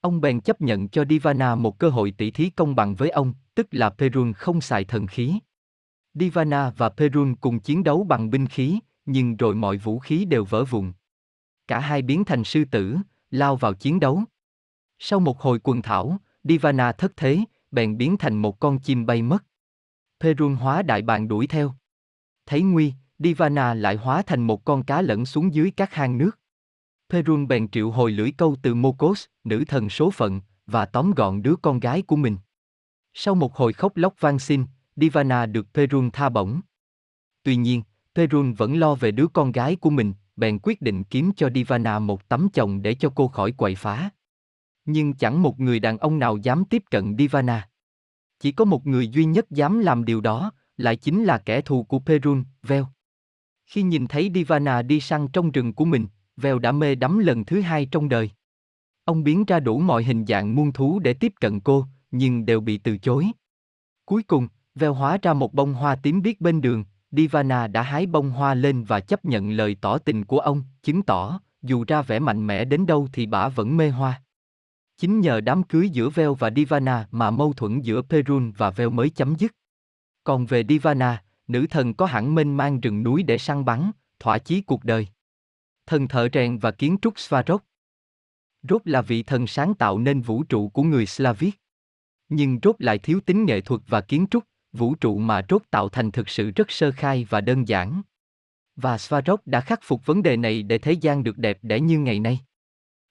[0.00, 3.34] Ông bèn chấp nhận cho Divana một cơ hội tỷ thí công bằng với ông,
[3.54, 5.38] tức là Perun không xài thần khí.
[6.20, 10.44] Divana và Perun cùng chiến đấu bằng binh khí, nhưng rồi mọi vũ khí đều
[10.44, 10.92] vỡ vụn.
[11.68, 12.96] cả hai biến thành sư tử,
[13.30, 14.22] lao vào chiến đấu.
[14.98, 17.38] Sau một hồi quần thảo, Divana thất thế,
[17.70, 19.44] bèn biến thành một con chim bay mất.
[20.20, 21.74] Perun hóa đại bàng đuổi theo.
[22.46, 26.38] Thấy nguy, Divana lại hóa thành một con cá lẫn xuống dưới các hang nước.
[27.08, 31.42] Perun bèn triệu hồi lưỡi câu từ Mokos, nữ thần số phận, và tóm gọn
[31.42, 32.36] đứa con gái của mình.
[33.14, 34.64] Sau một hồi khóc lóc van xin,
[34.96, 36.60] Divana được Perun tha bổng.
[37.42, 37.82] Tuy nhiên,
[38.14, 41.98] Perun vẫn lo về đứa con gái của mình, bèn quyết định kiếm cho Divana
[41.98, 44.10] một tấm chồng để cho cô khỏi quậy phá.
[44.84, 47.68] Nhưng chẳng một người đàn ông nào dám tiếp cận Divana.
[48.40, 51.84] Chỉ có một người duy nhất dám làm điều đó, lại chính là kẻ thù
[51.84, 52.88] của Perun, Veo.
[53.66, 56.06] Khi nhìn thấy Divana đi săn trong rừng của mình,
[56.36, 58.30] Veo đã mê đắm lần thứ hai trong đời.
[59.04, 62.60] Ông biến ra đủ mọi hình dạng muôn thú để tiếp cận cô, nhưng đều
[62.60, 63.26] bị từ chối.
[64.04, 68.06] Cuối cùng, Veo hóa ra một bông hoa tím biếc bên đường, Divana đã hái
[68.06, 72.02] bông hoa lên và chấp nhận lời tỏ tình của ông, chứng tỏ, dù ra
[72.02, 74.22] vẻ mạnh mẽ đến đâu thì bà vẫn mê hoa.
[74.98, 78.90] Chính nhờ đám cưới giữa Veo và Divana mà mâu thuẫn giữa Perun và Veo
[78.90, 79.52] mới chấm dứt.
[80.24, 84.38] Còn về Divana, nữ thần có hẳn mênh mang rừng núi để săn bắn, thỏa
[84.38, 85.08] chí cuộc đời.
[85.86, 87.60] Thần thợ rèn và kiến trúc Svarog.
[88.68, 91.54] Rốt là vị thần sáng tạo nên vũ trụ của người Slavic.
[92.28, 94.44] Nhưng Rốt lại thiếu tính nghệ thuật và kiến trúc,
[94.76, 98.02] vũ trụ mà Rốt tạo thành thực sự rất sơ khai và đơn giản.
[98.76, 101.98] Và Svarog đã khắc phục vấn đề này để thế gian được đẹp đẽ như
[101.98, 102.40] ngày nay.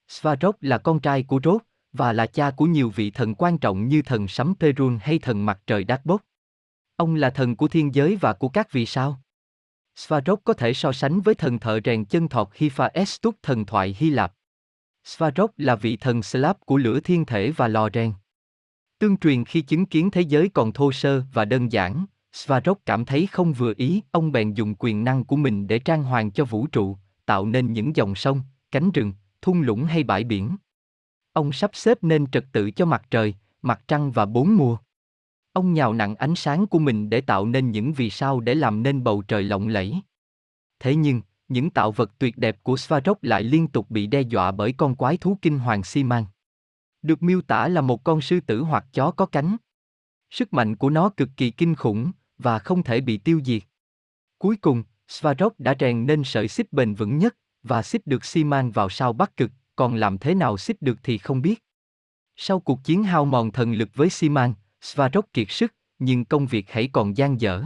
[0.08, 1.62] Svarog là con trai của Rốt,
[1.94, 5.46] và là cha của nhiều vị thần quan trọng như thần sấm Perun hay thần
[5.46, 6.22] mặt trời Đát Bốc.
[6.96, 9.22] Ông là thần của thiên giới và của các vì sao.
[9.96, 14.10] Svarog có thể so sánh với thần thợ rèn chân thọt Hephaestus thần thoại Hy
[14.10, 14.34] Lạp.
[15.04, 18.14] Svarog là vị thần Slav của lửa thiên thể và lò rèn.
[19.06, 23.06] Tương truyền khi chứng kiến thế giới còn thô sơ và đơn giản, Svarog cảm
[23.06, 26.46] thấy không vừa ý, ông bèn dùng quyền năng của mình để trang hoàng cho
[26.46, 28.42] vũ trụ, tạo nên những dòng sông,
[28.72, 30.56] cánh rừng, thung lũng hay bãi biển.
[31.34, 34.78] Ông sắp xếp nên trật tự cho mặt trời, mặt trăng và bốn mùa.
[35.54, 38.84] Ông nhào nặng ánh sáng của mình để tạo nên những vì sao để làm
[38.84, 39.96] nên bầu trời lộng lẫy.
[40.80, 44.52] Thế nhưng, những tạo vật tuyệt đẹp của Svarog lại liên tục bị đe dọa
[44.52, 46.24] bởi con quái thú kinh hoàng Siman.
[47.06, 49.58] Được miêu tả là một con sư tử hoặc chó có cánh.
[50.30, 53.64] Sức mạnh của nó cực kỳ kinh khủng và không thể bị tiêu diệt.
[54.38, 58.72] Cuối cùng, Svarog đã rèn nên sợi xích bền vững nhất và xích được Siman
[58.72, 61.64] vào sao Bắc Cực, còn làm thế nào xích được thì không biết.
[62.36, 66.72] Sau cuộc chiến hao mòn thần lực với Siman, Svarog kiệt sức, nhưng công việc
[66.72, 67.64] hãy còn gian dở.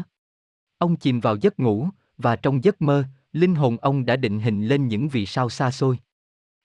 [0.77, 4.67] Ông chìm vào giấc ngủ, và trong giấc mơ, linh hồn ông đã định hình
[4.67, 5.99] lên những vì sao xa xôi.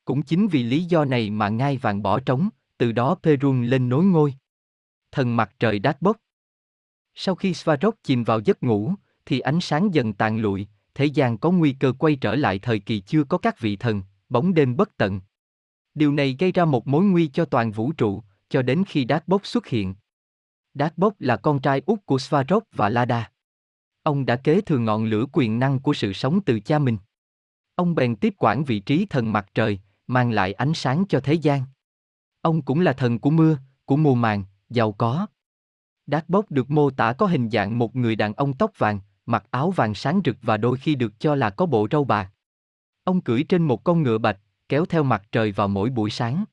[0.04, 3.88] Cũng chính vì lý do này mà ngai vàng bỏ trống, từ đó Perun lên
[3.88, 4.34] nối ngôi.
[5.12, 6.16] Thần mặt trời đát bốc.
[7.14, 8.94] Sau khi Svarog chìm vào giấc ngủ,
[9.26, 12.78] thì ánh sáng dần tàn lụi, thế gian có nguy cơ quay trở lại thời
[12.78, 15.20] kỳ chưa có các vị thần, bóng đêm bất tận.
[15.94, 19.28] Điều này gây ra một mối nguy cho toàn vũ trụ, cho đến khi Đát
[19.28, 19.94] Bốc xuất hiện.
[20.74, 23.30] Đát Bốc là con trai út của Svarog và Lada.
[24.02, 26.98] Ông đã kế thừa ngọn lửa quyền năng của sự sống từ cha mình.
[27.74, 31.34] Ông bèn tiếp quản vị trí thần mặt trời, mang lại ánh sáng cho thế
[31.34, 31.62] gian.
[32.44, 35.26] Ông cũng là thần của mưa, của mùa màng, giàu có.
[36.06, 39.44] Đát Bốc được mô tả có hình dạng một người đàn ông tóc vàng, mặc
[39.50, 42.32] áo vàng sáng rực và đôi khi được cho là có bộ râu bạc.
[43.04, 46.44] Ông cưỡi trên một con ngựa bạch, kéo theo mặt trời vào mỗi buổi sáng.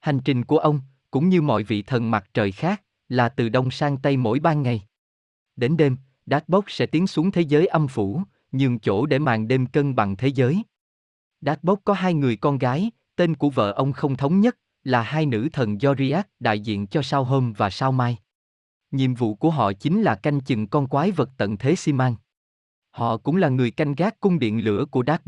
[0.00, 3.70] Hành trình của ông, cũng như mọi vị thần mặt trời khác, là từ đông
[3.70, 4.86] sang tây mỗi ban ngày.
[5.56, 9.48] Đến đêm, Đát Bốc sẽ tiến xuống thế giới âm phủ, nhường chỗ để màn
[9.48, 10.62] đêm cân bằng thế giới.
[11.40, 15.02] Đát Bốc có hai người con gái, tên của vợ ông không thống nhất, là
[15.02, 18.18] hai nữ thần Doriath đại diện cho sao hôm và sao mai.
[18.90, 22.14] Nhiệm vụ của họ chính là canh chừng con quái vật tận thế Siman.
[22.90, 25.22] Họ cũng là người canh gác cung điện lửa của Đát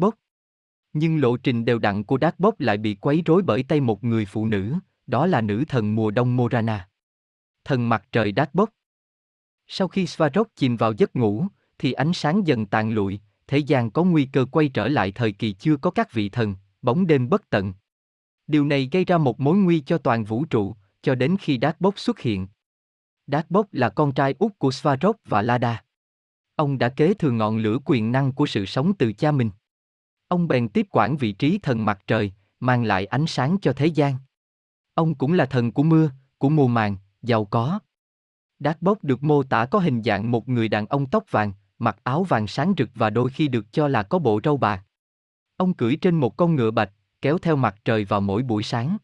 [0.93, 4.25] Nhưng lộ trình đều đặn của Đát lại bị quấy rối bởi tay một người
[4.25, 4.75] phụ nữ,
[5.07, 6.89] đó là nữ thần mùa đông Morana.
[7.65, 8.51] Thần mặt trời Đát
[9.67, 11.47] Sau khi Svarok chìm vào giấc ngủ,
[11.79, 15.33] thì ánh sáng dần tàn lụi, thế gian có nguy cơ quay trở lại thời
[15.33, 17.73] kỳ chưa có các vị thần, bóng đêm bất tận.
[18.49, 21.77] Điều này gây ra một mối nguy cho toàn vũ trụ, cho đến khi Đát
[21.97, 22.47] xuất hiện.
[23.27, 25.85] Đát là con trai út của Svarog và Lada.
[26.57, 29.51] Ông đã kế thừa ngọn lửa quyền năng của sự sống từ cha mình.
[30.29, 33.87] Ông bèn tiếp quản vị trí thần mặt trời, mang lại ánh sáng cho thế
[33.87, 34.15] gian.
[34.95, 37.79] Ông cũng là thần của mưa, của mùa màng, giàu có.
[38.59, 42.25] Đát được mô tả có hình dạng một người đàn ông tóc vàng, mặc áo
[42.25, 44.85] vàng sáng rực và đôi khi được cho là có bộ râu bạc.
[45.57, 48.97] Ông cưỡi trên một con ngựa bạch, kéo theo mặt trời vào mỗi buổi sáng.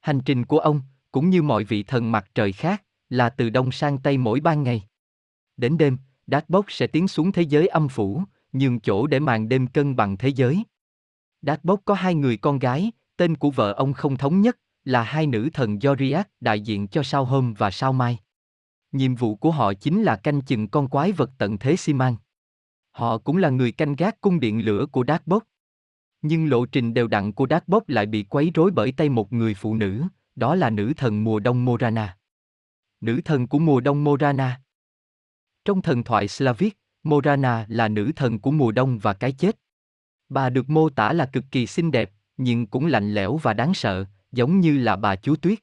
[0.00, 0.82] Hành trình của ông,
[1.12, 4.62] cũng như mọi vị thần mặt trời khác, là từ đông sang tây mỗi ban
[4.62, 4.82] ngày.
[5.56, 9.48] Đến đêm, Đát bốc sẽ tiến xuống thế giới âm phủ, nhường chỗ để màn
[9.48, 10.62] đêm cân bằng thế giới.
[11.42, 15.26] Darkbot có hai người con gái, tên của vợ ông không thống nhất, là hai
[15.26, 18.18] nữ thần Zodiac đại diện cho sao hôm và sao mai.
[18.92, 21.92] Nhiệm vụ của họ chính là canh chừng con quái vật tận thế xi.
[22.90, 25.42] Họ cũng là người canh gác cung điện lửa của Darkbot.
[26.22, 29.54] Nhưng lộ trình đều đặn của Darkbot lại bị quấy rối bởi tay một người
[29.54, 30.02] phụ nữ,
[30.36, 32.16] đó là nữ thần mùa đông Morana.
[33.00, 34.60] Nữ thần của mùa đông Morana.
[35.64, 39.58] Trong thần thoại Slavic, Morana là nữ thần của mùa đông và cái chết.
[40.28, 43.74] Bà được mô tả là cực kỳ xinh đẹp, nhưng cũng lạnh lẽo và đáng
[43.74, 45.58] sợ, giống như là bà chúa tuyết.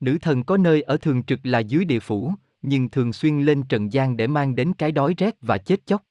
[0.00, 3.62] Nữ thần có nơi ở thường trực là dưới địa phủ, nhưng thường xuyên lên
[3.62, 6.02] trần gian để mang đến cái đói rét và chết chóc.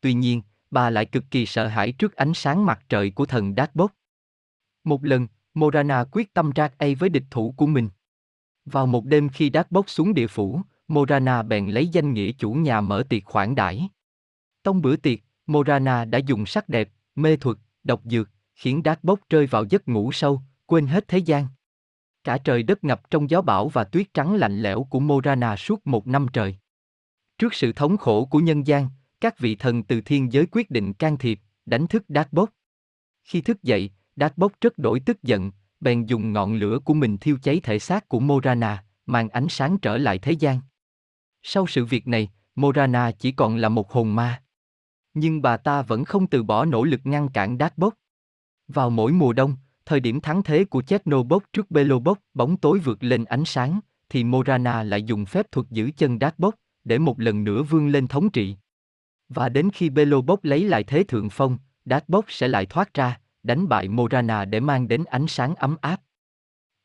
[0.00, 3.54] Tuy nhiên, bà lại cực kỳ sợ hãi trước ánh sáng mặt trời của thần
[3.56, 3.90] Darkbot.
[4.84, 7.88] Một lần, Morana quyết tâm ra A với địch thủ của mình.
[8.64, 12.80] Vào một đêm khi Darkbot xuống địa phủ, Morana bèn lấy danh nghĩa chủ nhà
[12.80, 13.88] mở tiệc khoản đãi.
[14.64, 19.46] Trong bữa tiệc, Morana đã dùng sắc đẹp, mê thuật, độc dược, khiến Darkbot rơi
[19.46, 21.46] vào giấc ngủ sâu, quên hết thế gian.
[22.24, 25.86] Cả trời đất ngập trong gió bão và tuyết trắng lạnh lẽo của Morana suốt
[25.86, 26.56] một năm trời.
[27.38, 28.88] Trước sự thống khổ của nhân gian,
[29.20, 32.48] các vị thần từ thiên giới quyết định can thiệp, đánh thức Darkbot.
[33.24, 37.38] Khi thức dậy, Darkbot rất đổi tức giận, bèn dùng ngọn lửa của mình thiêu
[37.42, 40.60] cháy thể xác của Morana, mang ánh sáng trở lại thế gian.
[41.42, 44.42] Sau sự việc này, Morana chỉ còn là một hồn ma.
[45.14, 47.92] Nhưng bà ta vẫn không từ bỏ nỗ lực ngăn cản Darkbot.
[48.68, 53.04] Vào mỗi mùa đông, thời điểm thắng thế của Chernobog trước Belobog, bóng tối vượt
[53.04, 56.54] lên ánh sáng, thì Morana lại dùng phép thuật giữ chân Darkbot,
[56.84, 58.56] để một lần nữa vươn lên thống trị.
[59.30, 63.68] Và đến khi Belobog lấy lại thế thượng phong, Darkbot sẽ lại thoát ra, đánh
[63.68, 66.00] bại Morana để mang đến ánh sáng ấm áp.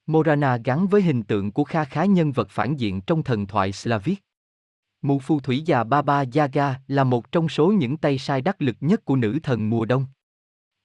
[0.08, 3.72] Morana gắn với hình tượng của kha khá nhân vật phản diện trong thần thoại
[3.72, 4.20] Slavic.
[5.02, 8.76] Mụ phù thủy già Baba Yaga là một trong số những tay sai đắc lực
[8.80, 10.06] nhất của nữ thần mùa đông.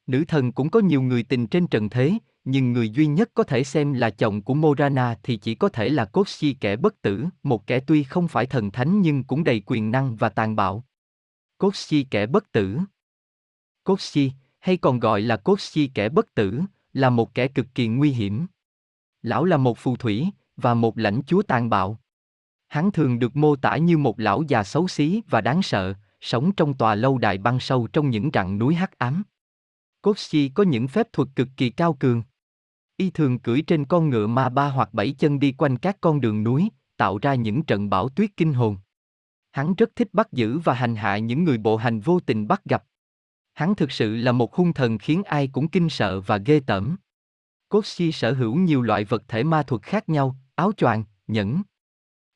[0.06, 2.12] Nữ thần cũng có nhiều người tình trên trần thế,
[2.44, 5.88] nhưng người duy nhất có thể xem là chồng của Morana thì chỉ có thể
[5.88, 9.62] là Koshi kẻ bất tử, một kẻ tuy không phải thần thánh nhưng cũng đầy
[9.66, 10.84] quyền năng và tàn bạo.
[11.60, 12.78] Kotsi kẻ bất tử
[13.84, 16.60] Kotsi, hay còn gọi là Kotsi kẻ bất tử,
[16.92, 18.46] là một kẻ cực kỳ nguy hiểm.
[19.22, 22.00] Lão là một phù thủy, và một lãnh chúa tàn bạo.
[22.68, 26.52] Hắn thường được mô tả như một lão già xấu xí và đáng sợ, sống
[26.52, 29.22] trong tòa lâu đài băng sâu trong những rặng núi hắc ám.
[30.02, 32.22] Kotsi có những phép thuật cực kỳ cao cường.
[32.96, 36.20] Y thường cưỡi trên con ngựa ma ba hoặc bảy chân đi quanh các con
[36.20, 38.76] đường núi, tạo ra những trận bão tuyết kinh hồn.
[39.50, 42.64] Hắn rất thích bắt giữ và hành hạ những người bộ hành vô tình bắt
[42.64, 42.84] gặp.
[43.52, 46.96] Hắn thực sự là một hung thần khiến ai cũng kinh sợ và ghê tởm.
[47.68, 51.62] Koshi sở hữu nhiều loại vật thể ma thuật khác nhau, áo choàng, nhẫn.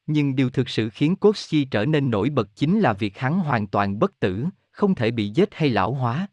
[0.07, 3.67] Nhưng điều thực sự khiến Koshi trở nên nổi bật chính là việc hắn hoàn
[3.67, 6.29] toàn bất tử, không thể bị giết hay lão hóa.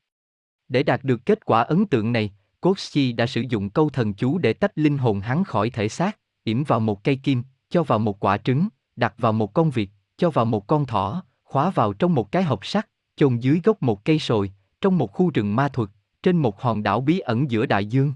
[0.67, 4.37] Để đạt được kết quả ấn tượng này, Koshi đã sử dụng câu thần chú
[4.37, 7.99] để tách linh hồn hắn khỏi thể xác, yểm vào một cây kim, cho vào
[7.99, 9.89] một quả trứng, đặt vào một con vịt,
[10.21, 13.83] cho vào một con thỏ, khóa vào trong một cái hộp sắt, chôn dưới gốc
[13.83, 15.89] một cây sồi, trong một khu rừng ma thuật,
[16.23, 18.13] trên một hòn đảo bí ẩn giữa đại dương.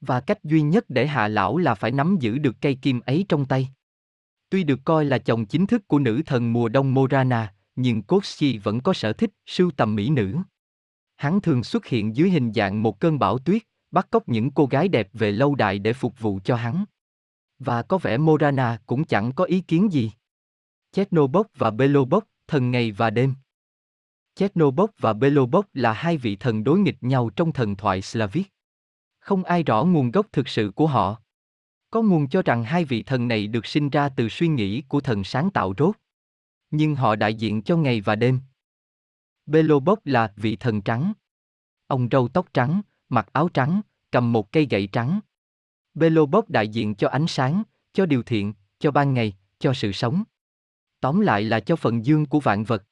[0.00, 3.24] Và cách duy nhất để hạ lão là phải nắm giữ được cây kim ấy
[3.28, 3.68] trong tay.
[4.50, 8.58] Tuy được coi là chồng chính thức của nữ thần mùa đông Morana, nhưng Kotsi
[8.58, 10.36] vẫn có sở thích sưu tầm mỹ nữ.
[11.16, 14.66] Hắn thường xuất hiện dưới hình dạng một cơn bão tuyết, bắt cóc những cô
[14.66, 16.84] gái đẹp về lâu đài để phục vụ cho hắn.
[17.58, 20.10] Và có vẻ Morana cũng chẳng có ý kiến gì.
[20.92, 23.34] Chernobog và Belobog, thần ngày và đêm.
[24.34, 28.46] Chernobog và Belobog là hai vị thần đối nghịch nhau trong thần thoại Slavic.
[29.18, 31.20] Không ai rõ nguồn gốc thực sự của họ.
[31.90, 35.00] Có nguồn cho rằng hai vị thần này được sinh ra từ suy nghĩ của
[35.00, 35.96] thần sáng tạo rốt.
[36.70, 38.40] Nhưng họ đại diện cho ngày và đêm.
[39.46, 41.12] Belobog là vị thần trắng.
[41.86, 45.20] Ông râu tóc trắng, mặc áo trắng, cầm một cây gậy trắng.
[45.94, 50.24] Belobog đại diện cho ánh sáng, cho điều thiện, cho ban ngày, cho sự sống.
[51.02, 52.84] Tóm lại là cho phần dương của vạn vật.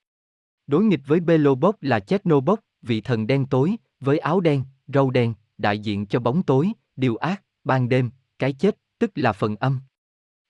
[0.66, 5.34] Đối nghịch với Belobog là Chernobok, vị thần đen tối, với áo đen, râu đen,
[5.58, 9.80] đại diện cho bóng tối, điều ác, ban đêm, cái chết, tức là phần âm.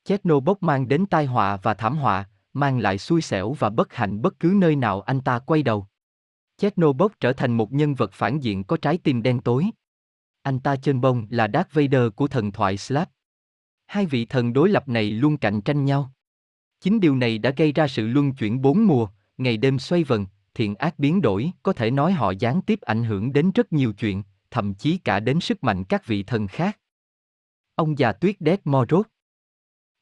[0.04, 4.22] Chernobok mang đến tai họa và thảm họa, mang lại xui xẻo và bất hạnh
[4.22, 5.86] bất cứ nơi nào anh ta quay đầu.
[6.56, 9.70] Chernobok trở thành một nhân vật phản diện có trái tim đen tối.
[10.42, 13.08] Anh ta trên bông là Darth Vader của thần thoại Slav.
[13.86, 16.12] Hai vị thần đối lập này luôn cạnh tranh nhau.
[16.80, 20.26] Chính điều này đã gây ra sự luân chuyển bốn mùa, ngày đêm xoay vần,
[20.54, 23.92] thiện ác biến đổi, có thể nói họ gián tiếp ảnh hưởng đến rất nhiều
[23.92, 26.78] chuyện, thậm chí cả đến sức mạnh các vị thần khác.
[27.74, 29.06] Ông già tuyết Dead Morod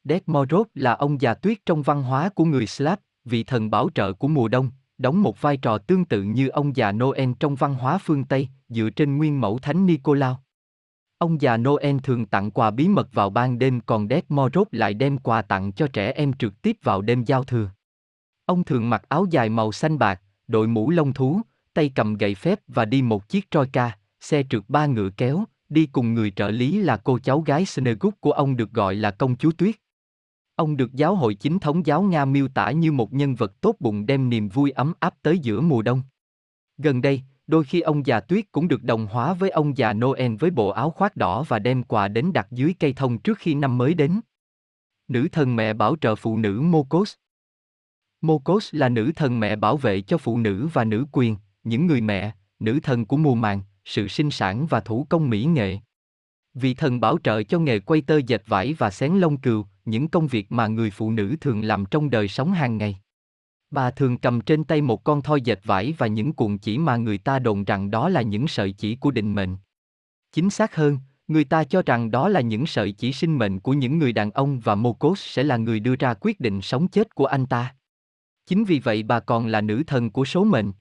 [0.03, 3.89] Dead Morod là ông già tuyết trong văn hóa của người Slav, vị thần bảo
[3.95, 7.55] trợ của mùa đông, đóng một vai trò tương tự như ông già Noel trong
[7.55, 10.43] văn hóa phương Tây, dựa trên nguyên mẫu thánh Nicolau.
[11.19, 15.17] Ông già Noel thường tặng quà bí mật vào ban đêm còn Desmond lại đem
[15.17, 17.71] quà tặng cho trẻ em trực tiếp vào đêm giao thừa.
[18.45, 21.41] Ông thường mặc áo dài màu xanh bạc, đội mũ lông thú,
[21.73, 25.43] tay cầm gậy phép và đi một chiếc troi ca, xe trượt ba ngựa kéo,
[25.69, 29.11] đi cùng người trợ lý là cô cháu gái Snegoop của ông được gọi là
[29.11, 29.75] công chúa Tuyết.
[30.55, 33.75] Ông được giáo hội chính thống giáo Nga miêu tả như một nhân vật tốt
[33.79, 36.01] bụng đem niềm vui ấm áp tới giữa mùa đông.
[36.77, 40.35] Gần đây, đôi khi ông già Tuyết cũng được đồng hóa với ông già Noel
[40.39, 43.53] với bộ áo khoác đỏ và đem quà đến đặt dưới cây thông trước khi
[43.53, 44.19] năm mới đến.
[45.07, 47.13] Nữ thần mẹ bảo trợ phụ nữ Mokos
[48.21, 52.01] Mokos là nữ thần mẹ bảo vệ cho phụ nữ và nữ quyền, những người
[52.01, 55.77] mẹ, nữ thần của mùa màng, sự sinh sản và thủ công mỹ nghệ.
[56.53, 60.07] Vị thần bảo trợ cho nghề quay tơ dệt vải và xén lông cừu, những
[60.07, 63.01] công việc mà người phụ nữ thường làm trong đời sống hàng ngày.
[63.71, 66.97] Bà thường cầm trên tay một con thoi dệt vải và những cuộn chỉ mà
[66.97, 69.57] người ta đồn rằng đó là những sợi chỉ của định mệnh.
[70.31, 73.73] Chính xác hơn, người ta cho rằng đó là những sợi chỉ sinh mệnh của
[73.73, 77.15] những người đàn ông và Mokos sẽ là người đưa ra quyết định sống chết
[77.15, 77.75] của anh ta.
[78.45, 80.71] Chính vì vậy bà còn là nữ thần của số mệnh.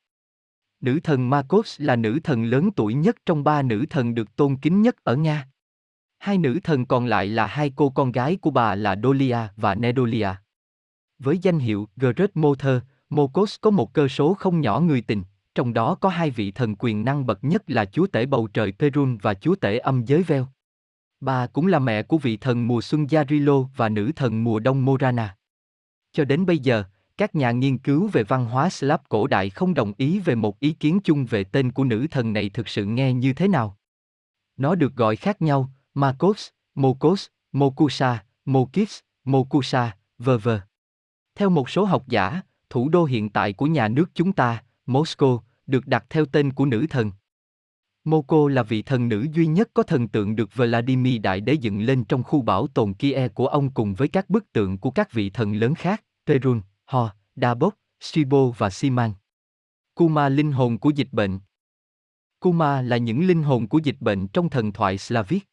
[0.80, 4.56] Nữ thần Makos là nữ thần lớn tuổi nhất trong ba nữ thần được tôn
[4.56, 5.48] kính nhất ở Nga.
[6.18, 9.74] Hai nữ thần còn lại là hai cô con gái của bà là Dolia và
[9.74, 10.34] Nedolia.
[11.18, 12.78] Với danh hiệu Great Mother,
[13.10, 15.22] Mokos có một cơ số không nhỏ người tình,
[15.54, 18.72] trong đó có hai vị thần quyền năng bậc nhất là chúa tể bầu trời
[18.72, 20.46] Perun và chúa tể âm giới Veo.
[21.20, 24.84] Bà cũng là mẹ của vị thần mùa xuân Yarilo và nữ thần mùa đông
[24.84, 25.36] Morana.
[26.12, 26.84] Cho đến bây giờ,
[27.16, 30.60] các nhà nghiên cứu về văn hóa Slav cổ đại không đồng ý về một
[30.60, 33.78] ý kiến chung về tên của nữ thần này thực sự nghe như thế nào.
[34.56, 40.48] Nó được gọi khác nhau, Makos, Mokos, Mokusa, Mokis, Mokusa, v.v.
[41.38, 45.40] Theo một số học giả, thủ đô hiện tại của nhà nước chúng ta, Moscow,
[45.66, 47.12] được đặt theo tên của nữ thần.
[48.04, 51.80] Moko là vị thần nữ duy nhất có thần tượng được Vladimir Đại Đế dựng
[51.80, 55.12] lên trong khu bảo tồn Kiev của ông cùng với các bức tượng của các
[55.12, 59.12] vị thần lớn khác, Perun, Ho, Dabok, Sibo và Siman.
[59.94, 61.38] Kuma linh hồn của dịch bệnh.
[62.40, 65.44] Kuma là những linh hồn của dịch bệnh trong thần thoại Slavic.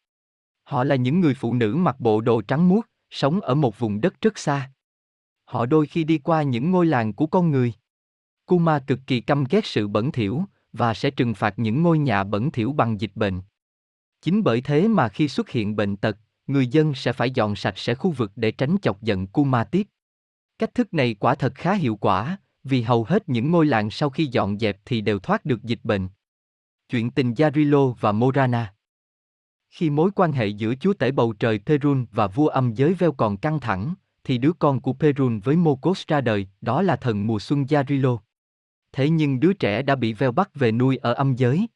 [0.62, 4.00] Họ là những người phụ nữ mặc bộ đồ trắng muốt, sống ở một vùng
[4.00, 4.70] đất rất xa.
[5.46, 7.72] Họ đôi khi đi qua những ngôi làng của con người.
[8.46, 12.24] Kuma cực kỳ căm ghét sự bẩn thỉu và sẽ trừng phạt những ngôi nhà
[12.24, 13.40] bẩn thỉu bằng dịch bệnh.
[14.22, 17.78] Chính bởi thế mà khi xuất hiện bệnh tật, người dân sẽ phải dọn sạch
[17.78, 19.86] sẽ khu vực để tránh chọc giận Kuma tiếp.
[20.58, 24.10] Cách thức này quả thật khá hiệu quả, vì hầu hết những ngôi làng sau
[24.10, 26.08] khi dọn dẹp thì đều thoát được dịch bệnh.
[26.88, 28.74] Chuyện tình Yarilo và Morana
[29.70, 33.12] Khi mối quan hệ giữa chúa tể bầu trời Perun và vua âm giới Veo
[33.12, 33.94] còn căng thẳng,
[34.26, 38.18] thì đứa con của Perun với Mokos ra đời, đó là thần mùa xuân Yarilo.
[38.92, 41.66] Thế nhưng đứa trẻ đã bị Veo bắt về nuôi ở âm giới.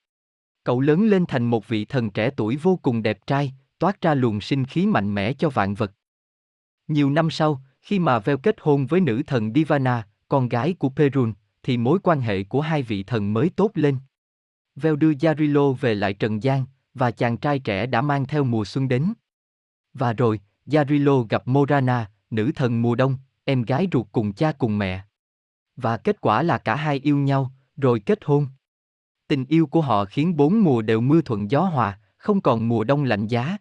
[0.65, 4.15] Cậu lớn lên thành một vị thần trẻ tuổi vô cùng đẹp trai, toát ra
[4.15, 5.93] luồng sinh khí mạnh mẽ cho vạn vật.
[6.89, 10.89] Nhiều năm sau, khi mà Veo kết hôn với nữ thần Divana, con gái của
[10.89, 11.33] Perun,
[11.63, 13.97] thì mối quan hệ của hai vị thần mới tốt lên.
[14.77, 18.65] Veo đưa Yarilo về lại Trần gian, và chàng trai trẻ đã mang theo mùa
[18.65, 19.13] xuân đến.
[19.95, 20.41] Và rồi,
[20.73, 25.05] Yarilo gặp Morana, nữ thần mùa đông, em gái ruột cùng cha cùng mẹ.
[25.77, 28.47] Và kết quả là cả hai yêu nhau, rồi kết hôn.
[29.29, 32.85] Tình yêu của họ khiến bốn mùa đều mưa thuận gió hòa, không còn mùa
[32.85, 33.57] đông lạnh giá.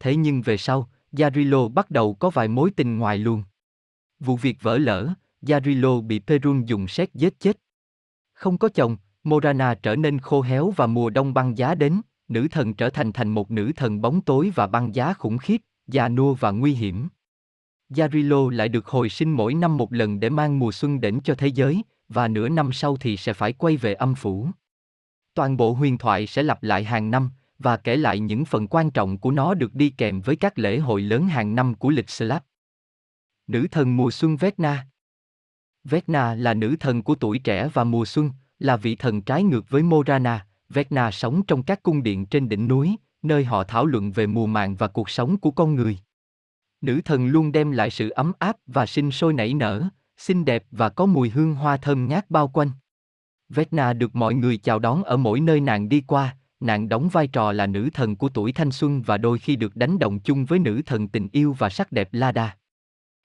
[0.00, 3.42] Thế nhưng về sau, Yarilo bắt đầu có vài mối tình ngoài luôn.
[4.20, 5.14] Vụ việc vỡ lỡ,
[5.48, 7.58] Yarilo bị Perun dùng xét giết chết.
[8.32, 12.48] Không có chồng, Morana trở nên khô héo và mùa đông băng giá đến, nữ
[12.50, 16.08] thần trở thành thành một nữ thần bóng tối và băng giá khủng khiếp, già
[16.08, 17.08] nua và nguy hiểm.
[17.96, 21.34] Yarilo lại được hồi sinh mỗi năm một lần để mang mùa xuân đến cho
[21.34, 24.48] thế giới, và nửa năm sau thì sẽ phải quay về âm phủ.
[25.34, 28.90] Toàn bộ huyền thoại sẽ lặp lại hàng năm, và kể lại những phần quan
[28.90, 32.10] trọng của nó được đi kèm với các lễ hội lớn hàng năm của lịch
[32.10, 32.42] Slav.
[33.46, 34.86] Nữ thần mùa xuân Vecna
[35.84, 39.70] Vecna là nữ thần của tuổi trẻ và mùa xuân, là vị thần trái ngược
[39.70, 40.46] với Morana.
[40.68, 44.46] Vecna sống trong các cung điện trên đỉnh núi, nơi họ thảo luận về mùa
[44.46, 45.98] màng và cuộc sống của con người.
[46.82, 50.64] Nữ thần luôn đem lại sự ấm áp và sinh sôi nảy nở, xinh đẹp
[50.70, 52.70] và có mùi hương hoa thơm ngát bao quanh.
[53.48, 57.26] Vecna được mọi người chào đón ở mỗi nơi nàng đi qua, nàng đóng vai
[57.26, 60.44] trò là nữ thần của tuổi thanh xuân và đôi khi được đánh đồng chung
[60.44, 62.56] với nữ thần tình yêu và sắc đẹp Lada.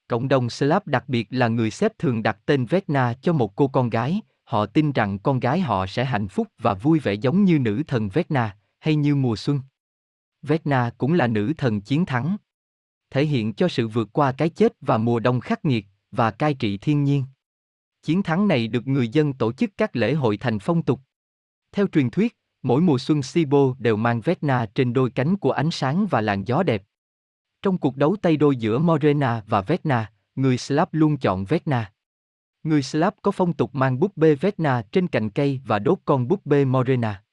[0.07, 3.67] Cộng đồng Slav đặc biệt là người xếp thường đặt tên Vecna cho một cô
[3.67, 7.43] con gái, họ tin rằng con gái họ sẽ hạnh phúc và vui vẻ giống
[7.43, 9.59] như nữ thần Vecna, hay như mùa xuân.
[10.41, 12.37] Vecna cũng là nữ thần chiến thắng.
[13.09, 16.53] Thể hiện cho sự vượt qua cái chết và mùa đông khắc nghiệt, và cai
[16.53, 17.23] trị thiên nhiên.
[18.03, 20.99] Chiến thắng này được người dân tổ chức các lễ hội thành phong tục.
[21.71, 25.71] Theo truyền thuyết, mỗi mùa xuân Sibo đều mang Vesna trên đôi cánh của ánh
[25.71, 26.83] sáng và làn gió đẹp.
[27.61, 31.93] Trong cuộc đấu tay đôi giữa Morena và Vesna, người Slav luôn chọn Vesna.
[32.63, 36.27] Người Slav có phong tục mang búp bê Vesna trên cành cây và đốt con
[36.27, 37.23] búp bê Morena.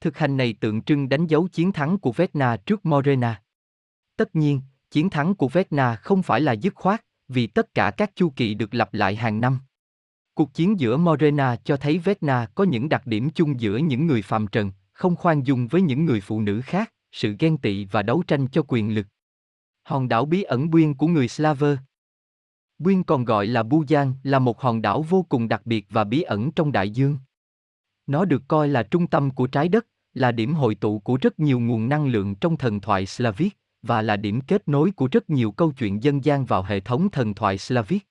[0.00, 3.42] Thực hành này tượng trưng đánh dấu chiến thắng của Vesna trước Morena.
[4.16, 4.60] Tất nhiên,
[4.94, 8.54] chiến thắng của Vecna không phải là dứt khoát, vì tất cả các chu kỳ
[8.54, 9.58] được lặp lại hàng năm.
[10.34, 14.22] Cuộc chiến giữa Morena cho thấy Vecna có những đặc điểm chung giữa những người
[14.22, 18.02] phàm trần, không khoan dung với những người phụ nữ khác, sự ghen tị và
[18.02, 19.06] đấu tranh cho quyền lực.
[19.82, 21.78] Hòn đảo bí ẩn Buyên của người Slaver
[22.78, 26.22] Buyên còn gọi là Bujan là một hòn đảo vô cùng đặc biệt và bí
[26.22, 27.18] ẩn trong đại dương.
[28.06, 31.38] Nó được coi là trung tâm của trái đất, là điểm hội tụ của rất
[31.38, 33.56] nhiều nguồn năng lượng trong thần thoại Slavic,
[33.86, 37.10] và là điểm kết nối của rất nhiều câu chuyện dân gian vào hệ thống
[37.10, 38.06] thần thoại Slavic.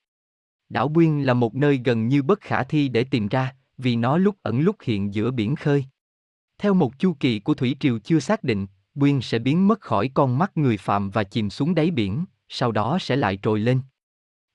[0.69, 4.17] Đảo Buyên là một nơi gần như bất khả thi để tìm ra, vì nó
[4.17, 5.85] lúc ẩn lúc hiện giữa biển khơi.
[6.57, 10.11] Theo một chu kỳ của thủy triều chưa xác định, Buyên sẽ biến mất khỏi
[10.13, 13.81] con mắt người phạm và chìm xuống đáy biển, sau đó sẽ lại trồi lên.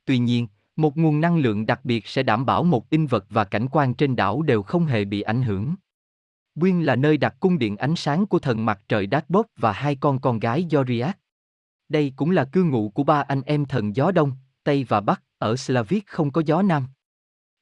[0.05, 0.47] Tuy nhiên,
[0.77, 3.95] một nguồn năng lượng đặc biệt sẽ đảm bảo một in vật và cảnh quan
[3.95, 5.75] trên đảo đều không hề bị ảnh hưởng.
[6.59, 9.25] Buyên là nơi đặt cung điện ánh sáng của thần mặt trời Đát
[9.57, 11.19] và hai con con gái Doriath.
[11.89, 14.33] Đây cũng là cư ngụ của ba anh em thần gió đông,
[14.65, 16.87] Tây và Bắc, ở Slavic không có gió Nam.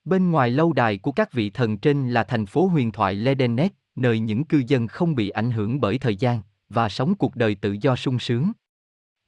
[0.05, 3.73] Bên ngoài lâu đài của các vị thần trên là thành phố huyền thoại Ledenet,
[3.97, 7.55] nơi những cư dân không bị ảnh hưởng bởi thời gian, và sống cuộc đời
[7.55, 8.53] tự do sung sướng.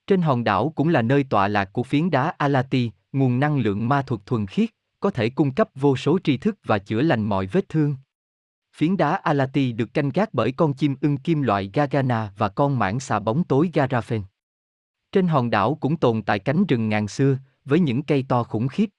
[0.06, 3.88] Trên hòn đảo cũng là nơi tọa lạc của phiến đá Alati, nguồn năng lượng
[3.88, 7.22] ma thuật thuần khiết, có thể cung cấp vô số tri thức và chữa lành
[7.22, 7.96] mọi vết thương.
[8.79, 12.79] Phiến đá Alati được canh gác bởi con chim ưng kim loại Gagana và con
[12.79, 14.22] mãng xà bóng tối Garafen.
[15.12, 18.68] Trên hòn đảo cũng tồn tại cánh rừng ngàn xưa, với những cây to khủng
[18.68, 18.91] khiếp.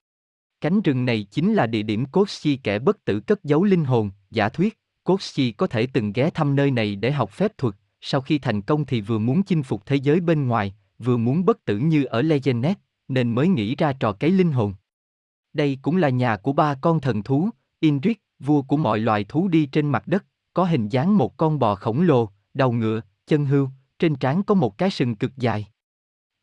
[0.62, 4.12] Cánh rừng này chính là địa điểm Koshi kẻ bất tử cất giấu linh hồn,
[4.32, 8.22] giả thuyết, Koshi có thể từng ghé thăm nơi này để học phép thuật, sau
[8.22, 11.66] khi thành công thì vừa muốn chinh phục thế giới bên ngoài, vừa muốn bất
[11.66, 12.78] tử như ở Legendnet,
[13.08, 14.74] nên mới nghĩ ra trò cấy linh hồn.
[15.54, 17.50] Đây cũng là nhà của ba con thần thú,
[17.80, 21.60] Indrik, vua của mọi loài thú đi trên mặt đất, có hình dáng một con
[21.60, 23.70] bò khổng lồ, đầu ngựa, chân hươu,
[24.00, 25.68] trên trán có một cái sừng cực dài.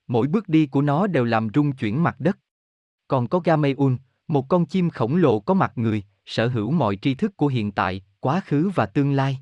[0.06, 2.38] Mỗi bước đi của nó đều làm rung chuyển mặt đất.
[3.08, 3.96] Còn có Gameun,
[4.28, 7.72] một con chim khổng lồ có mặt người, sở hữu mọi tri thức của hiện
[7.72, 9.38] tại, quá khứ và tương lai.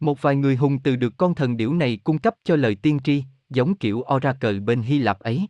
[0.00, 2.98] Một vài người hùng từ được con thần điểu này cung cấp cho lời tiên
[3.04, 5.48] tri, giống kiểu Oracle bên Hy Lạp ấy.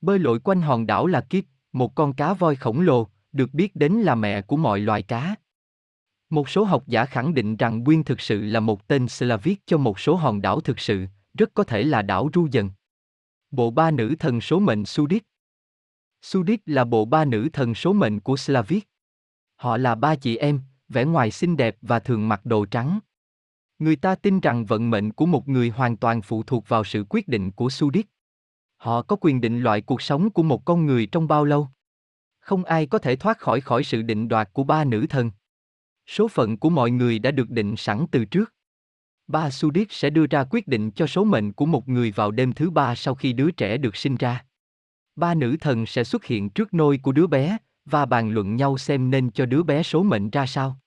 [0.00, 3.76] Bơi lội quanh hòn đảo là Kiếp, một con cá voi khổng lồ, được biết
[3.76, 5.34] đến là mẹ của mọi loài cá.
[6.30, 9.78] Một số học giả khẳng định rằng Quyên thực sự là một tên Slavic cho
[9.78, 11.06] một số hòn đảo thực sự,
[11.38, 12.70] rất có thể là đảo Ru Dần.
[13.50, 15.22] Bộ ba nữ thần số mệnh Sudit
[16.22, 18.88] Sudit là bộ ba nữ thần số mệnh của Slavic.
[19.56, 22.98] Họ là ba chị em, vẻ ngoài xinh đẹp và thường mặc đồ trắng.
[23.78, 27.04] Người ta tin rằng vận mệnh của một người hoàn toàn phụ thuộc vào sự
[27.08, 28.06] quyết định của Sudit.
[28.76, 31.68] Họ có quyền định loại cuộc sống của một con người trong bao lâu.
[32.40, 35.30] Không ai có thể thoát khỏi khỏi sự định đoạt của ba nữ thần.
[36.06, 38.54] Số phận của mọi người đã được định sẵn từ trước.
[39.26, 42.52] Ba Sudit sẽ đưa ra quyết định cho số mệnh của một người vào đêm
[42.52, 44.44] thứ ba sau khi đứa trẻ được sinh ra.
[45.16, 48.78] Ba nữ thần sẽ xuất hiện trước nôi của đứa bé và bàn luận nhau
[48.78, 50.78] xem nên cho đứa bé số mệnh ra sao.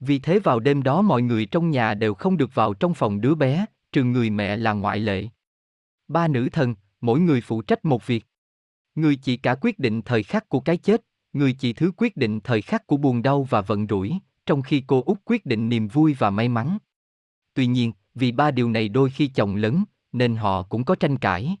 [0.00, 3.20] Vì thế vào đêm đó mọi người trong nhà đều không được vào trong phòng
[3.20, 5.28] đứa bé, trừ người mẹ là ngoại lệ.
[6.08, 8.26] Ba nữ thần, mỗi người phụ trách một việc.
[8.94, 12.40] Người chị cả quyết định thời khắc của cái chết, người chị thứ quyết định
[12.40, 14.12] thời khắc của buồn đau và vận rủi,
[14.46, 16.78] trong khi cô út quyết định niềm vui và may mắn.
[17.54, 21.18] Tuy nhiên, vì ba điều này đôi khi chồng lớn, nên họ cũng có tranh
[21.18, 21.56] cãi.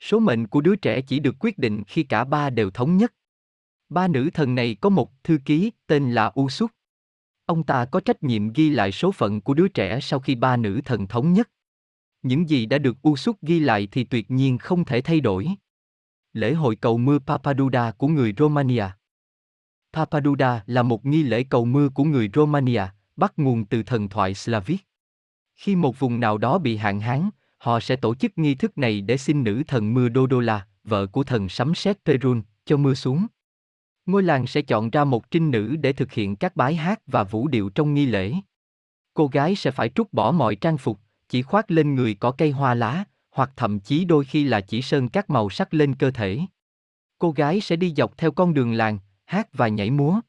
[0.00, 3.14] Số mệnh của đứa trẻ chỉ được quyết định khi cả ba đều thống nhất.
[3.88, 6.70] Ba nữ thần này có một thư ký tên là Usuk.
[7.46, 10.56] Ông ta có trách nhiệm ghi lại số phận của đứa trẻ sau khi ba
[10.56, 11.50] nữ thần thống nhất.
[12.22, 15.48] Những gì đã được Usuk ghi lại thì tuyệt nhiên không thể thay đổi.
[16.32, 18.84] Lễ hội cầu mưa Papaduda của người Romania
[19.92, 22.82] Papaduda là một nghi lễ cầu mưa của người Romania,
[23.16, 24.80] bắt nguồn từ thần thoại Slavic.
[25.54, 29.00] Khi một vùng nào đó bị hạn hán, họ sẽ tổ chức nghi thức này
[29.00, 33.26] để xin nữ thần mưa Dodola, vợ của thần sấm sét Perun, cho mưa xuống.
[34.06, 37.24] Ngôi làng sẽ chọn ra một trinh nữ để thực hiện các bái hát và
[37.24, 38.34] vũ điệu trong nghi lễ.
[39.14, 42.50] Cô gái sẽ phải trút bỏ mọi trang phục, chỉ khoác lên người có cây
[42.50, 46.10] hoa lá, hoặc thậm chí đôi khi là chỉ sơn các màu sắc lên cơ
[46.10, 46.40] thể.
[47.18, 50.20] Cô gái sẽ đi dọc theo con đường làng, hát và nhảy múa.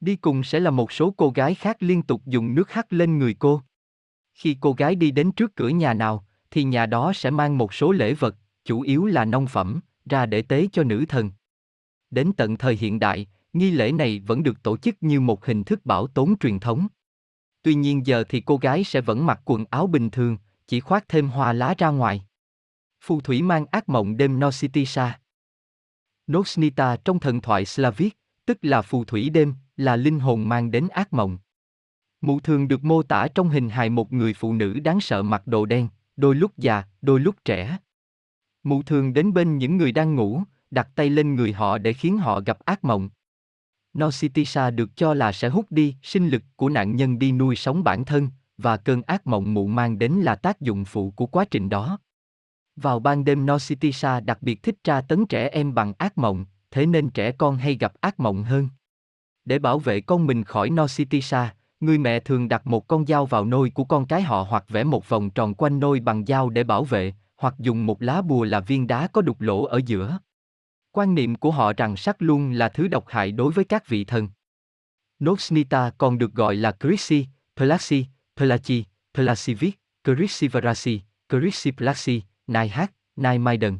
[0.00, 3.18] Đi cùng sẽ là một số cô gái khác liên tục dùng nước hắt lên
[3.18, 3.62] người cô.
[4.34, 7.74] Khi cô gái đi đến trước cửa nhà nào, thì nhà đó sẽ mang một
[7.74, 9.80] số lễ vật, chủ yếu là nông phẩm,
[10.10, 11.30] ra để tế cho nữ thần.
[12.10, 15.64] Đến tận thời hiện đại, nghi lễ này vẫn được tổ chức như một hình
[15.64, 16.86] thức bảo tồn truyền thống.
[17.62, 20.36] Tuy nhiên giờ thì cô gái sẽ vẫn mặc quần áo bình thường,
[20.66, 22.24] chỉ khoác thêm hoa lá ra ngoài.
[23.00, 25.18] Phù thủy mang ác mộng đêm Nositisa.
[26.26, 30.88] Nosnita trong thần thoại Slavic, tức là phù thủy đêm, là linh hồn mang đến
[30.88, 31.38] ác mộng.
[32.20, 35.46] Mụ thường được mô tả trong hình hài một người phụ nữ đáng sợ mặc
[35.46, 37.78] đồ đen, đôi lúc già, đôi lúc trẻ.
[38.62, 42.18] Mụ thường đến bên những người đang ngủ, đặt tay lên người họ để khiến
[42.18, 43.10] họ gặp ác mộng.
[43.94, 47.84] Nositisa được cho là sẽ hút đi sinh lực của nạn nhân đi nuôi sống
[47.84, 48.28] bản thân,
[48.58, 51.98] và cơn ác mộng mụ mang đến là tác dụng phụ của quá trình đó.
[52.82, 56.86] Vào ban đêm Nositisa đặc biệt thích tra tấn trẻ em bằng ác mộng, thế
[56.86, 58.68] nên trẻ con hay gặp ác mộng hơn.
[59.44, 63.44] Để bảo vệ con mình khỏi Nositisa, người mẹ thường đặt một con dao vào
[63.44, 66.64] nôi của con cái họ hoặc vẽ một vòng tròn quanh nôi bằng dao để
[66.64, 70.18] bảo vệ, hoặc dùng một lá bùa là viên đá có đục lỗ ở giữa.
[70.92, 74.04] Quan niệm của họ rằng sắt luôn là thứ độc hại đối với các vị
[74.04, 74.28] thần.
[75.18, 77.26] Nosnita còn được gọi là Krisi,
[77.56, 78.06] Pelasi,
[78.36, 83.78] Pelachi, Pelasivik, Krisivarasi, Krisiplasi, Nai Hát, Nai Maiden.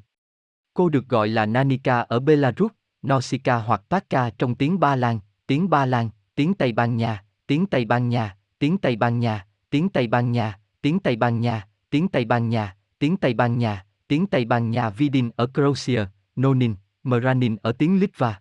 [0.75, 2.71] Cô được gọi là Nanika ở Belarus,
[3.03, 7.67] Nosika hoặc Taka trong tiếng Ba Lan, tiếng Ba Lan, tiếng Tây Ban Nha, tiếng
[7.67, 11.69] Tây Ban Nha, tiếng Tây Ban Nha, tiếng Tây Ban Nha, tiếng Tây Ban Nha,
[11.91, 16.05] tiếng Tây Ban Nha, tiếng Tây Ban Nha, tiếng Tây Ban Nha Vidin ở Croatia,
[16.41, 18.41] Nonin, Meranin ở tiếng Litva.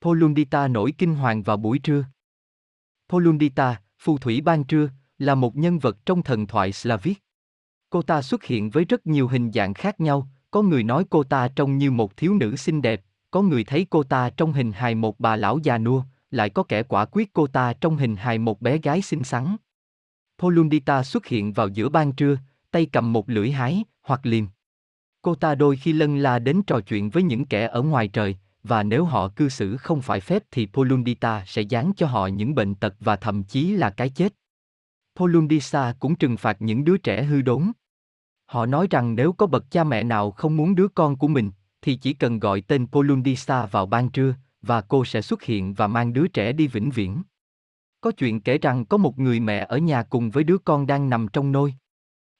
[0.00, 2.04] Polundita nổi kinh hoàng vào buổi trưa.
[3.08, 4.88] Polundita, phù thủy ban trưa,
[5.18, 7.18] là một nhân vật trong thần thoại Slavic.
[7.90, 11.22] Cô ta xuất hiện với rất nhiều hình dạng khác nhau, có người nói cô
[11.24, 14.72] ta trông như một thiếu nữ xinh đẹp, có người thấy cô ta trong hình
[14.72, 18.16] hài một bà lão già nua, lại có kẻ quả quyết cô ta trong hình
[18.16, 19.56] hài một bé gái xinh xắn.
[20.38, 22.36] Polundita xuất hiện vào giữa ban trưa,
[22.70, 24.44] tay cầm một lưỡi hái, hoặc liềm.
[25.22, 28.36] Cô ta đôi khi lân la đến trò chuyện với những kẻ ở ngoài trời,
[28.62, 32.54] và nếu họ cư xử không phải phép thì Polundita sẽ giáng cho họ những
[32.54, 34.32] bệnh tật và thậm chí là cái chết.
[35.16, 37.72] Polundisa cũng trừng phạt những đứa trẻ hư đốn.
[38.50, 41.50] Họ nói rằng nếu có bậc cha mẹ nào không muốn đứa con của mình,
[41.82, 45.86] thì chỉ cần gọi tên Polundisa vào ban trưa, và cô sẽ xuất hiện và
[45.86, 47.22] mang đứa trẻ đi vĩnh viễn.
[48.00, 51.10] Có chuyện kể rằng có một người mẹ ở nhà cùng với đứa con đang
[51.10, 51.74] nằm trong nôi.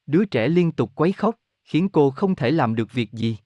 [0.06, 3.38] Đứa trẻ liên tục quấy khóc, khiến cô không thể làm được việc gì.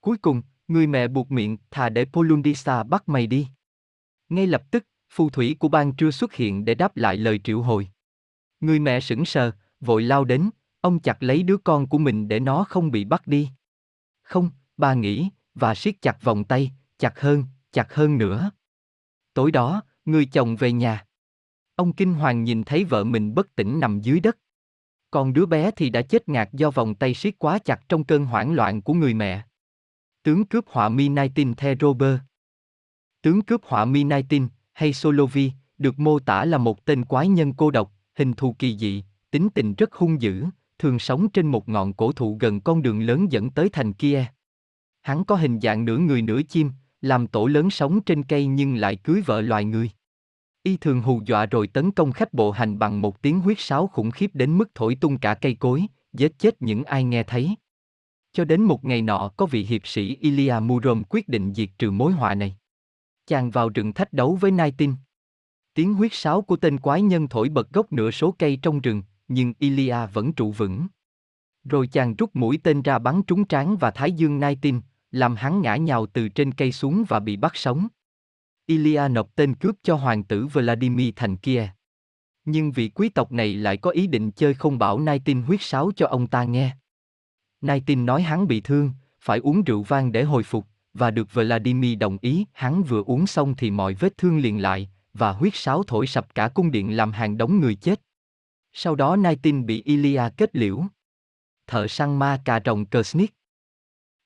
[0.00, 3.48] Cuối cùng, người mẹ buộc miệng thà để Polundisa bắt mày đi.
[4.28, 7.62] Ngay lập tức, phù thủy của ban trưa xuất hiện để đáp lại lời triệu
[7.62, 7.88] hồi.
[8.60, 10.50] Người mẹ sững sờ, vội lao đến,
[10.80, 13.50] ông chặt lấy đứa con của mình để nó không bị bắt đi.
[14.22, 18.50] Không, bà nghĩ, và siết chặt vòng tay, chặt hơn, chặt hơn nữa.
[19.34, 21.06] Tối đó, người chồng về nhà.
[21.74, 24.38] Ông kinh hoàng nhìn thấy vợ mình bất tỉnh nằm dưới đất.
[25.10, 28.24] Còn đứa bé thì đã chết ngạt do vòng tay siết quá chặt trong cơn
[28.24, 29.44] hoảng loạn của người mẹ.
[30.22, 32.20] Tướng cướp họa mi Naitin The Robert
[33.22, 37.52] Tướng cướp họa mi Naitin, hay Solovi, được mô tả là một tên quái nhân
[37.56, 40.46] cô độc, hình thù kỳ dị, tính tình rất hung dữ,
[40.78, 44.26] thường sống trên một ngọn cổ thụ gần con đường lớn dẫn tới thành kia.
[45.02, 46.70] Hắn có hình dạng nửa người nửa chim,
[47.00, 49.90] làm tổ lớn sống trên cây nhưng lại cưới vợ loài người.
[50.62, 53.86] Y thường hù dọa rồi tấn công khách bộ hành bằng một tiếng huyết sáo
[53.86, 57.54] khủng khiếp đến mức thổi tung cả cây cối, giết chết những ai nghe thấy.
[58.32, 61.90] Cho đến một ngày nọ có vị hiệp sĩ Ilya Murom quyết định diệt trừ
[61.90, 62.56] mối họa này.
[63.26, 64.94] Chàng vào rừng thách đấu với Naitin.
[65.74, 69.02] Tiếng huyết sáo của tên quái nhân thổi bật gốc nửa số cây trong rừng,
[69.28, 70.86] nhưng Ilya vẫn trụ vững.
[71.64, 75.62] Rồi chàng rút mũi tên ra bắn trúng trán và thái dương Naitin, làm hắn
[75.62, 77.88] ngã nhào từ trên cây xuống và bị bắt sống.
[78.66, 81.70] Ilya nộp tên cướp cho hoàng tử Vladimir thành kia.
[82.44, 85.90] Nhưng vị quý tộc này lại có ý định chơi không bảo Naitin huyết sáo
[85.96, 86.76] cho ông ta nghe.
[87.60, 91.98] Naitin nói hắn bị thương, phải uống rượu vang để hồi phục, và được Vladimir
[91.98, 92.44] đồng ý.
[92.52, 96.34] Hắn vừa uống xong thì mọi vết thương liền lại, và huyết sáo thổi sập
[96.34, 98.00] cả cung điện làm hàng đống người chết.
[98.72, 100.84] Sau đó Naitin bị Ilya kết liễu.
[101.66, 103.34] Thợ săn ma cà rồng Kersnik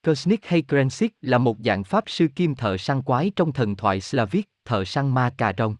[0.02, 4.00] Kersnik hay Krensik là một dạng pháp sư kim thợ săn quái trong thần thoại
[4.00, 5.76] Slavic, thợ săn ma cà rồng.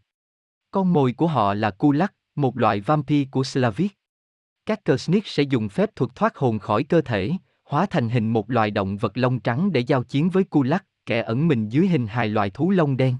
[0.71, 3.93] Con mồi của họ là Kulak, một loại vampire của Slavic.
[4.67, 7.31] Các Kersnik sẽ dùng phép thuật thoát hồn khỏi cơ thể,
[7.65, 11.23] hóa thành hình một loài động vật lông trắng để giao chiến với Kulak, kẻ
[11.23, 13.17] ẩn mình dưới hình hài loài thú lông đen.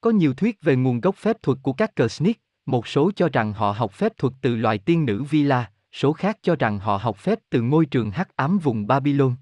[0.00, 3.52] Có nhiều thuyết về nguồn gốc phép thuật của các Kersnik, một số cho rằng
[3.52, 7.16] họ học phép thuật từ loài tiên nữ Vila, số khác cho rằng họ học
[7.16, 9.34] phép từ ngôi trường hắc ám vùng Babylon.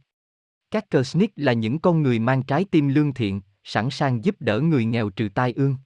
[0.70, 4.61] Các Kersnik là những con người mang trái tim lương thiện, sẵn sàng giúp đỡ
[4.61, 5.77] người nghèo trừ tai ương.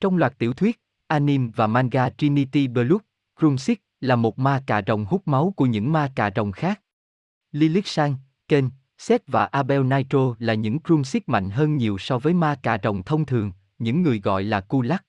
[0.00, 3.00] Trong loạt tiểu thuyết, anime và manga Trinity Blood,
[3.40, 6.80] Krumsik là một ma cà rồng hút máu của những ma cà rồng khác.
[7.52, 8.14] Lilith Sang,
[8.48, 12.78] Ken, Seth và Abel Nitro là những Krumsik mạnh hơn nhiều so với ma cà
[12.82, 15.05] rồng thông thường, những người gọi là Kulak.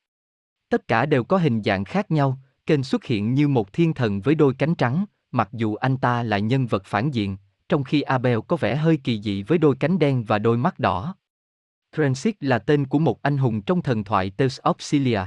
[0.69, 4.21] Tất cả đều có hình dạng khác nhau, kênh xuất hiện như một thiên thần
[4.21, 7.37] với đôi cánh trắng, mặc dù anh ta là nhân vật phản diện,
[7.69, 10.79] trong khi Abel có vẻ hơi kỳ dị với đôi cánh đen và đôi mắt
[10.79, 11.15] đỏ.
[11.95, 15.21] Transit là tên của một anh hùng trong thần thoại Tales of Cilia.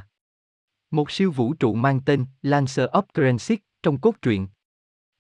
[0.91, 4.49] Một siêu vũ trụ mang tên Lancer of Transit trong cốt truyện.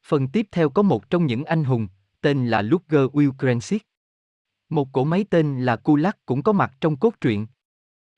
[0.06, 1.88] Phần tiếp theo có một trong những anh hùng,
[2.20, 3.82] tên là Luger Will Transit.
[4.68, 7.46] Một cỗ máy tên là Kulak cũng có mặt trong cốt truyện.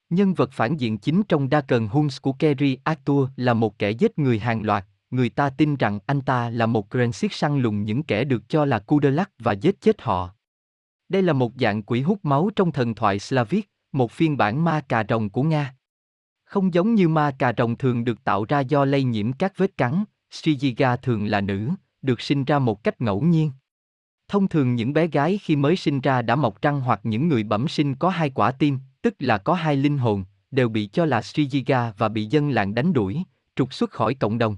[0.09, 3.91] Nhân vật phản diện chính trong đa cần Huns của Kerry Arthur là một kẻ
[3.91, 7.83] giết người hàng loạt, người ta tin rằng anh ta là một Krensic săn lùng
[7.83, 10.29] những kẻ được cho là Kudelak và giết chết họ.
[11.09, 14.81] Đây là một dạng quỷ hút máu trong thần thoại Slavic, một phiên bản ma
[14.81, 15.75] cà rồng của Nga.
[16.45, 19.77] Không giống như ma cà rồng thường được tạo ra do lây nhiễm các vết
[19.77, 21.69] cắn, Strigiga thường là nữ,
[22.01, 23.51] được sinh ra một cách ngẫu nhiên.
[24.27, 27.43] Thông thường những bé gái khi mới sinh ra đã mọc răng hoặc những người
[27.43, 31.05] bẩm sinh có hai quả tim, tức là có hai linh hồn, đều bị cho
[31.05, 33.23] là Strigiga và bị dân làng đánh đuổi,
[33.55, 34.57] trục xuất khỏi cộng đồng.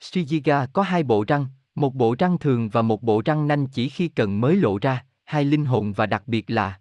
[0.00, 3.88] Strigiga có hai bộ răng, một bộ răng thường và một bộ răng nanh chỉ
[3.88, 6.80] khi cần mới lộ ra, hai linh hồn và đặc biệt là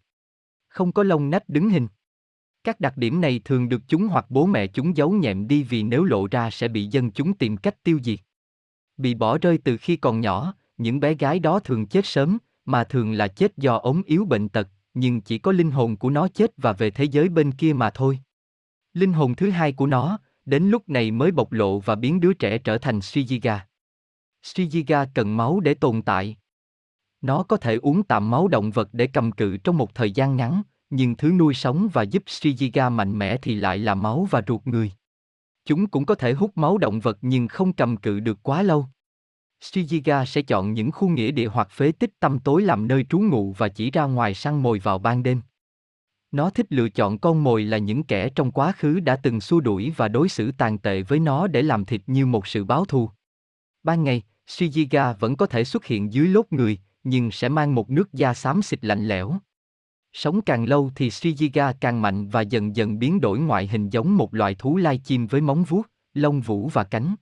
[0.68, 1.88] không có lông nách đứng hình.
[2.64, 5.84] Các đặc điểm này thường được chúng hoặc bố mẹ chúng giấu nhẹm đi vì
[5.84, 8.20] nếu lộ ra sẽ bị dân chúng tìm cách tiêu diệt.
[8.98, 12.84] Bị bỏ rơi từ khi còn nhỏ, những bé gái đó thường chết sớm, mà
[12.84, 16.28] thường là chết do ốm yếu bệnh tật, nhưng chỉ có linh hồn của nó
[16.28, 18.20] chết và về thế giới bên kia mà thôi.
[18.94, 22.34] Linh hồn thứ hai của nó, đến lúc này mới bộc lộ và biến đứa
[22.34, 23.60] trẻ trở thành Shijiga.
[24.44, 26.38] Shijiga cần máu để tồn tại.
[27.22, 30.36] Nó có thể uống tạm máu động vật để cầm cự trong một thời gian
[30.36, 34.42] ngắn, nhưng thứ nuôi sống và giúp Shijiga mạnh mẽ thì lại là máu và
[34.48, 34.92] ruột người.
[35.66, 38.88] Chúng cũng có thể hút máu động vật nhưng không cầm cự được quá lâu.
[39.62, 43.20] Shijiga sẽ chọn những khu nghĩa địa hoặc phế tích tăm tối làm nơi trú
[43.20, 45.42] ngụ và chỉ ra ngoài săn mồi vào ban đêm.
[46.32, 49.60] Nó thích lựa chọn con mồi là những kẻ trong quá khứ đã từng xua
[49.60, 52.86] đuổi và đối xử tàn tệ với nó để làm thịt như một sự báo
[52.86, 53.10] thù.
[53.84, 57.90] Ban ngày, Shijiga vẫn có thể xuất hiện dưới lốt người, nhưng sẽ mang một
[57.90, 59.38] nước da xám xịt lạnh lẽo.
[60.14, 64.18] Sống càng lâu thì Shijiga càng mạnh và dần dần biến đổi ngoại hình giống
[64.18, 67.16] một loài thú lai chim với móng vuốt, lông vũ và cánh.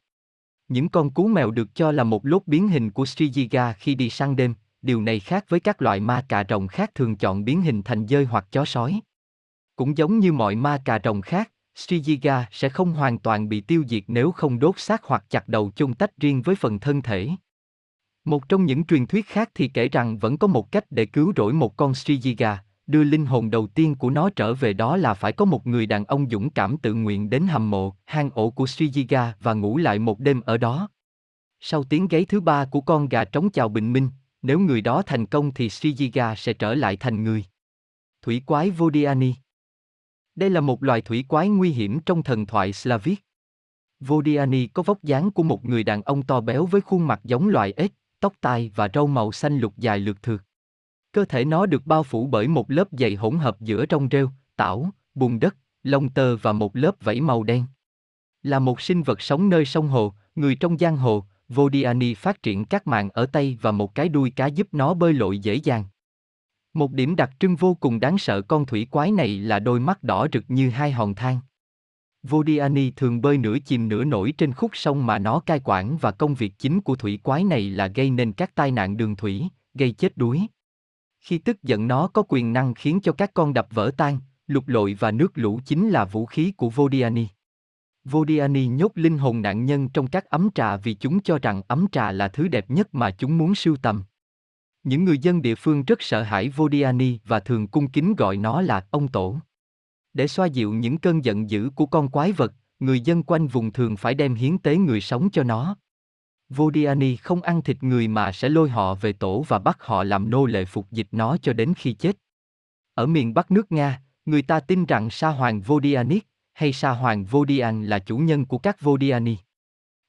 [0.67, 4.09] Những con cú mèo được cho là một lốt biến hình của Shijiga khi đi
[4.09, 7.61] săn đêm, điều này khác với các loại ma cà rồng khác thường chọn biến
[7.61, 9.01] hình thành dơi hoặc chó sói.
[9.75, 13.83] Cũng giống như mọi ma cà rồng khác, Shijiga sẽ không hoàn toàn bị tiêu
[13.87, 17.29] diệt nếu không đốt xác hoặc chặt đầu chôn tách riêng với phần thân thể.
[18.25, 21.33] Một trong những truyền thuyết khác thì kể rằng vẫn có một cách để cứu
[21.35, 22.55] rỗi một con Shijiga,
[22.87, 25.85] đưa linh hồn đầu tiên của nó trở về đó là phải có một người
[25.85, 29.77] đàn ông dũng cảm tự nguyện đến hầm mộ, hang ổ của Shijiga và ngủ
[29.77, 30.89] lại một đêm ở đó.
[31.59, 34.09] Sau tiếng gáy thứ ba của con gà trống chào bình minh,
[34.41, 37.45] nếu người đó thành công thì Shijiga sẽ trở lại thành người.
[38.21, 39.33] Thủy quái Vodiani
[40.35, 43.19] Đây là một loài thủy quái nguy hiểm trong thần thoại Slavic.
[43.99, 47.47] Vodiani có vóc dáng của một người đàn ông to béo với khuôn mặt giống
[47.47, 50.41] loài ếch, tóc tai và râu màu xanh lục dài lượt thượt.
[51.13, 54.29] Cơ thể nó được bao phủ bởi một lớp dày hỗn hợp giữa rong rêu,
[54.55, 57.65] tảo, bùn đất, lông tơ và một lớp vảy màu đen.
[58.43, 62.43] Là một sinh vật sống nơi sông hồ, người trong giang hồ, Vodiani à phát
[62.43, 65.55] triển các màng ở tay và một cái đuôi cá giúp nó bơi lội dễ
[65.55, 65.85] dàng.
[66.73, 70.03] Một điểm đặc trưng vô cùng đáng sợ con thủy quái này là đôi mắt
[70.03, 71.39] đỏ rực như hai hòn than.
[72.23, 75.97] Vodiani à thường bơi nửa chìm nửa nổi trên khúc sông mà nó cai quản
[75.97, 79.15] và công việc chính của thủy quái này là gây nên các tai nạn đường
[79.15, 80.47] thủy, gây chết đuối.
[81.23, 84.67] Khi tức giận nó có quyền năng khiến cho các con đập vỡ tan, lục
[84.67, 87.27] lội và nước lũ chính là vũ khí của Vodiani.
[88.05, 91.87] Vodiani nhốt linh hồn nạn nhân trong các ấm trà vì chúng cho rằng ấm
[91.91, 94.03] trà là thứ đẹp nhất mà chúng muốn sưu tầm.
[94.83, 98.61] Những người dân địa phương rất sợ hãi Vodiani và thường cung kính gọi nó
[98.61, 99.37] là ông tổ.
[100.13, 103.71] Để xoa dịu những cơn giận dữ của con quái vật, người dân quanh vùng
[103.71, 105.75] thường phải đem hiến tế người sống cho nó.
[106.55, 110.29] Vodiani không ăn thịt người mà sẽ lôi họ về tổ và bắt họ làm
[110.29, 112.17] nô lệ phục dịch nó cho đến khi chết.
[112.93, 117.25] Ở miền Bắc nước Nga, người ta tin rằng Sa Hoàng Vodianik hay Sa Hoàng
[117.25, 119.37] Vodian là chủ nhân của các Vodiani.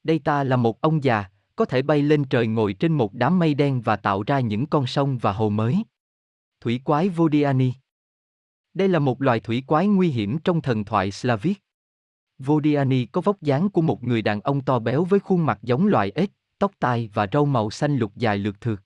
[0.02, 1.24] Đây ta là một ông già,
[1.56, 4.66] có thể bay lên trời ngồi trên một đám mây đen và tạo ra những
[4.66, 5.84] con sông và hồ mới.
[6.60, 7.72] Thủy quái Vodiani
[8.74, 11.63] Đây là một loài thủy quái nguy hiểm trong thần thoại Slavic.
[12.38, 15.86] Vodiani có vóc dáng của một người đàn ông to béo với khuôn mặt giống
[15.86, 18.78] loài ếch, tóc tai và râu màu xanh lục dài lượt thượt.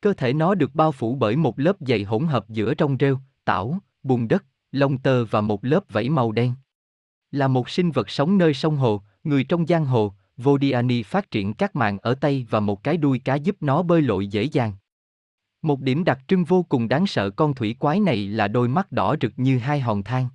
[0.00, 3.18] Cơ thể nó được bao phủ bởi một lớp dày hỗn hợp giữa rong rêu,
[3.44, 6.54] tảo, bùn đất, lông tơ và một lớp vảy màu đen.
[7.30, 11.54] Là một sinh vật sống nơi sông hồ, người trong giang hồ, Vodiani phát triển
[11.54, 14.72] các màng ở tay và một cái đuôi cá giúp nó bơi lội dễ dàng.
[15.62, 18.92] Một điểm đặc trưng vô cùng đáng sợ con thủy quái này là đôi mắt
[18.92, 20.28] đỏ rực như hai hòn than.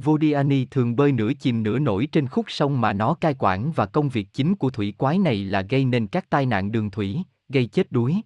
[0.00, 3.86] Vodiani thường bơi nửa chìm nửa nổi trên khúc sông mà nó cai quản và
[3.86, 7.22] công việc chính của thủy quái này là gây nên các tai nạn đường thủy,
[7.48, 8.16] gây chết đuối.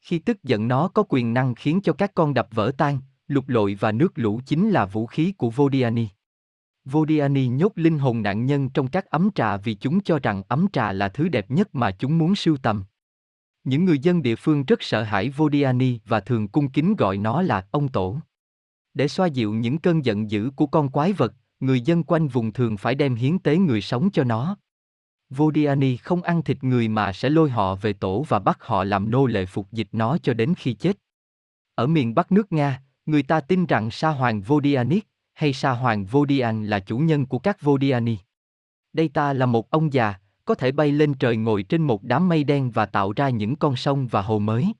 [0.00, 2.98] Khi tức giận nó có quyền năng khiến cho các con đập vỡ tan,
[3.28, 6.08] lục lội và nước lũ chính là vũ khí của Vodiani.
[6.84, 10.66] Vodiani nhốt linh hồn nạn nhân trong các ấm trà vì chúng cho rằng ấm
[10.72, 12.84] trà là thứ đẹp nhất mà chúng muốn sưu tầm.
[13.64, 17.42] Những người dân địa phương rất sợ hãi Vodiani và thường cung kính gọi nó
[17.42, 18.18] là ông tổ.
[18.96, 22.52] Để xoa dịu những cơn giận dữ của con quái vật, người dân quanh vùng
[22.52, 24.56] thường phải đem hiến tế người sống cho nó.
[25.30, 29.10] Vodiani không ăn thịt người mà sẽ lôi họ về tổ và bắt họ làm
[29.10, 30.96] nô lệ phục dịch nó cho đến khi chết.
[31.74, 36.04] Ở miền Bắc nước Nga, người ta tin rằng Sa Hoàng Vodianik hay Sa Hoàng
[36.04, 38.16] Vodian là chủ nhân của các Vodiani.
[38.92, 42.28] Đây ta là một ông già, có thể bay lên trời ngồi trên một đám
[42.28, 44.72] mây đen và tạo ra những con sông và hồ mới.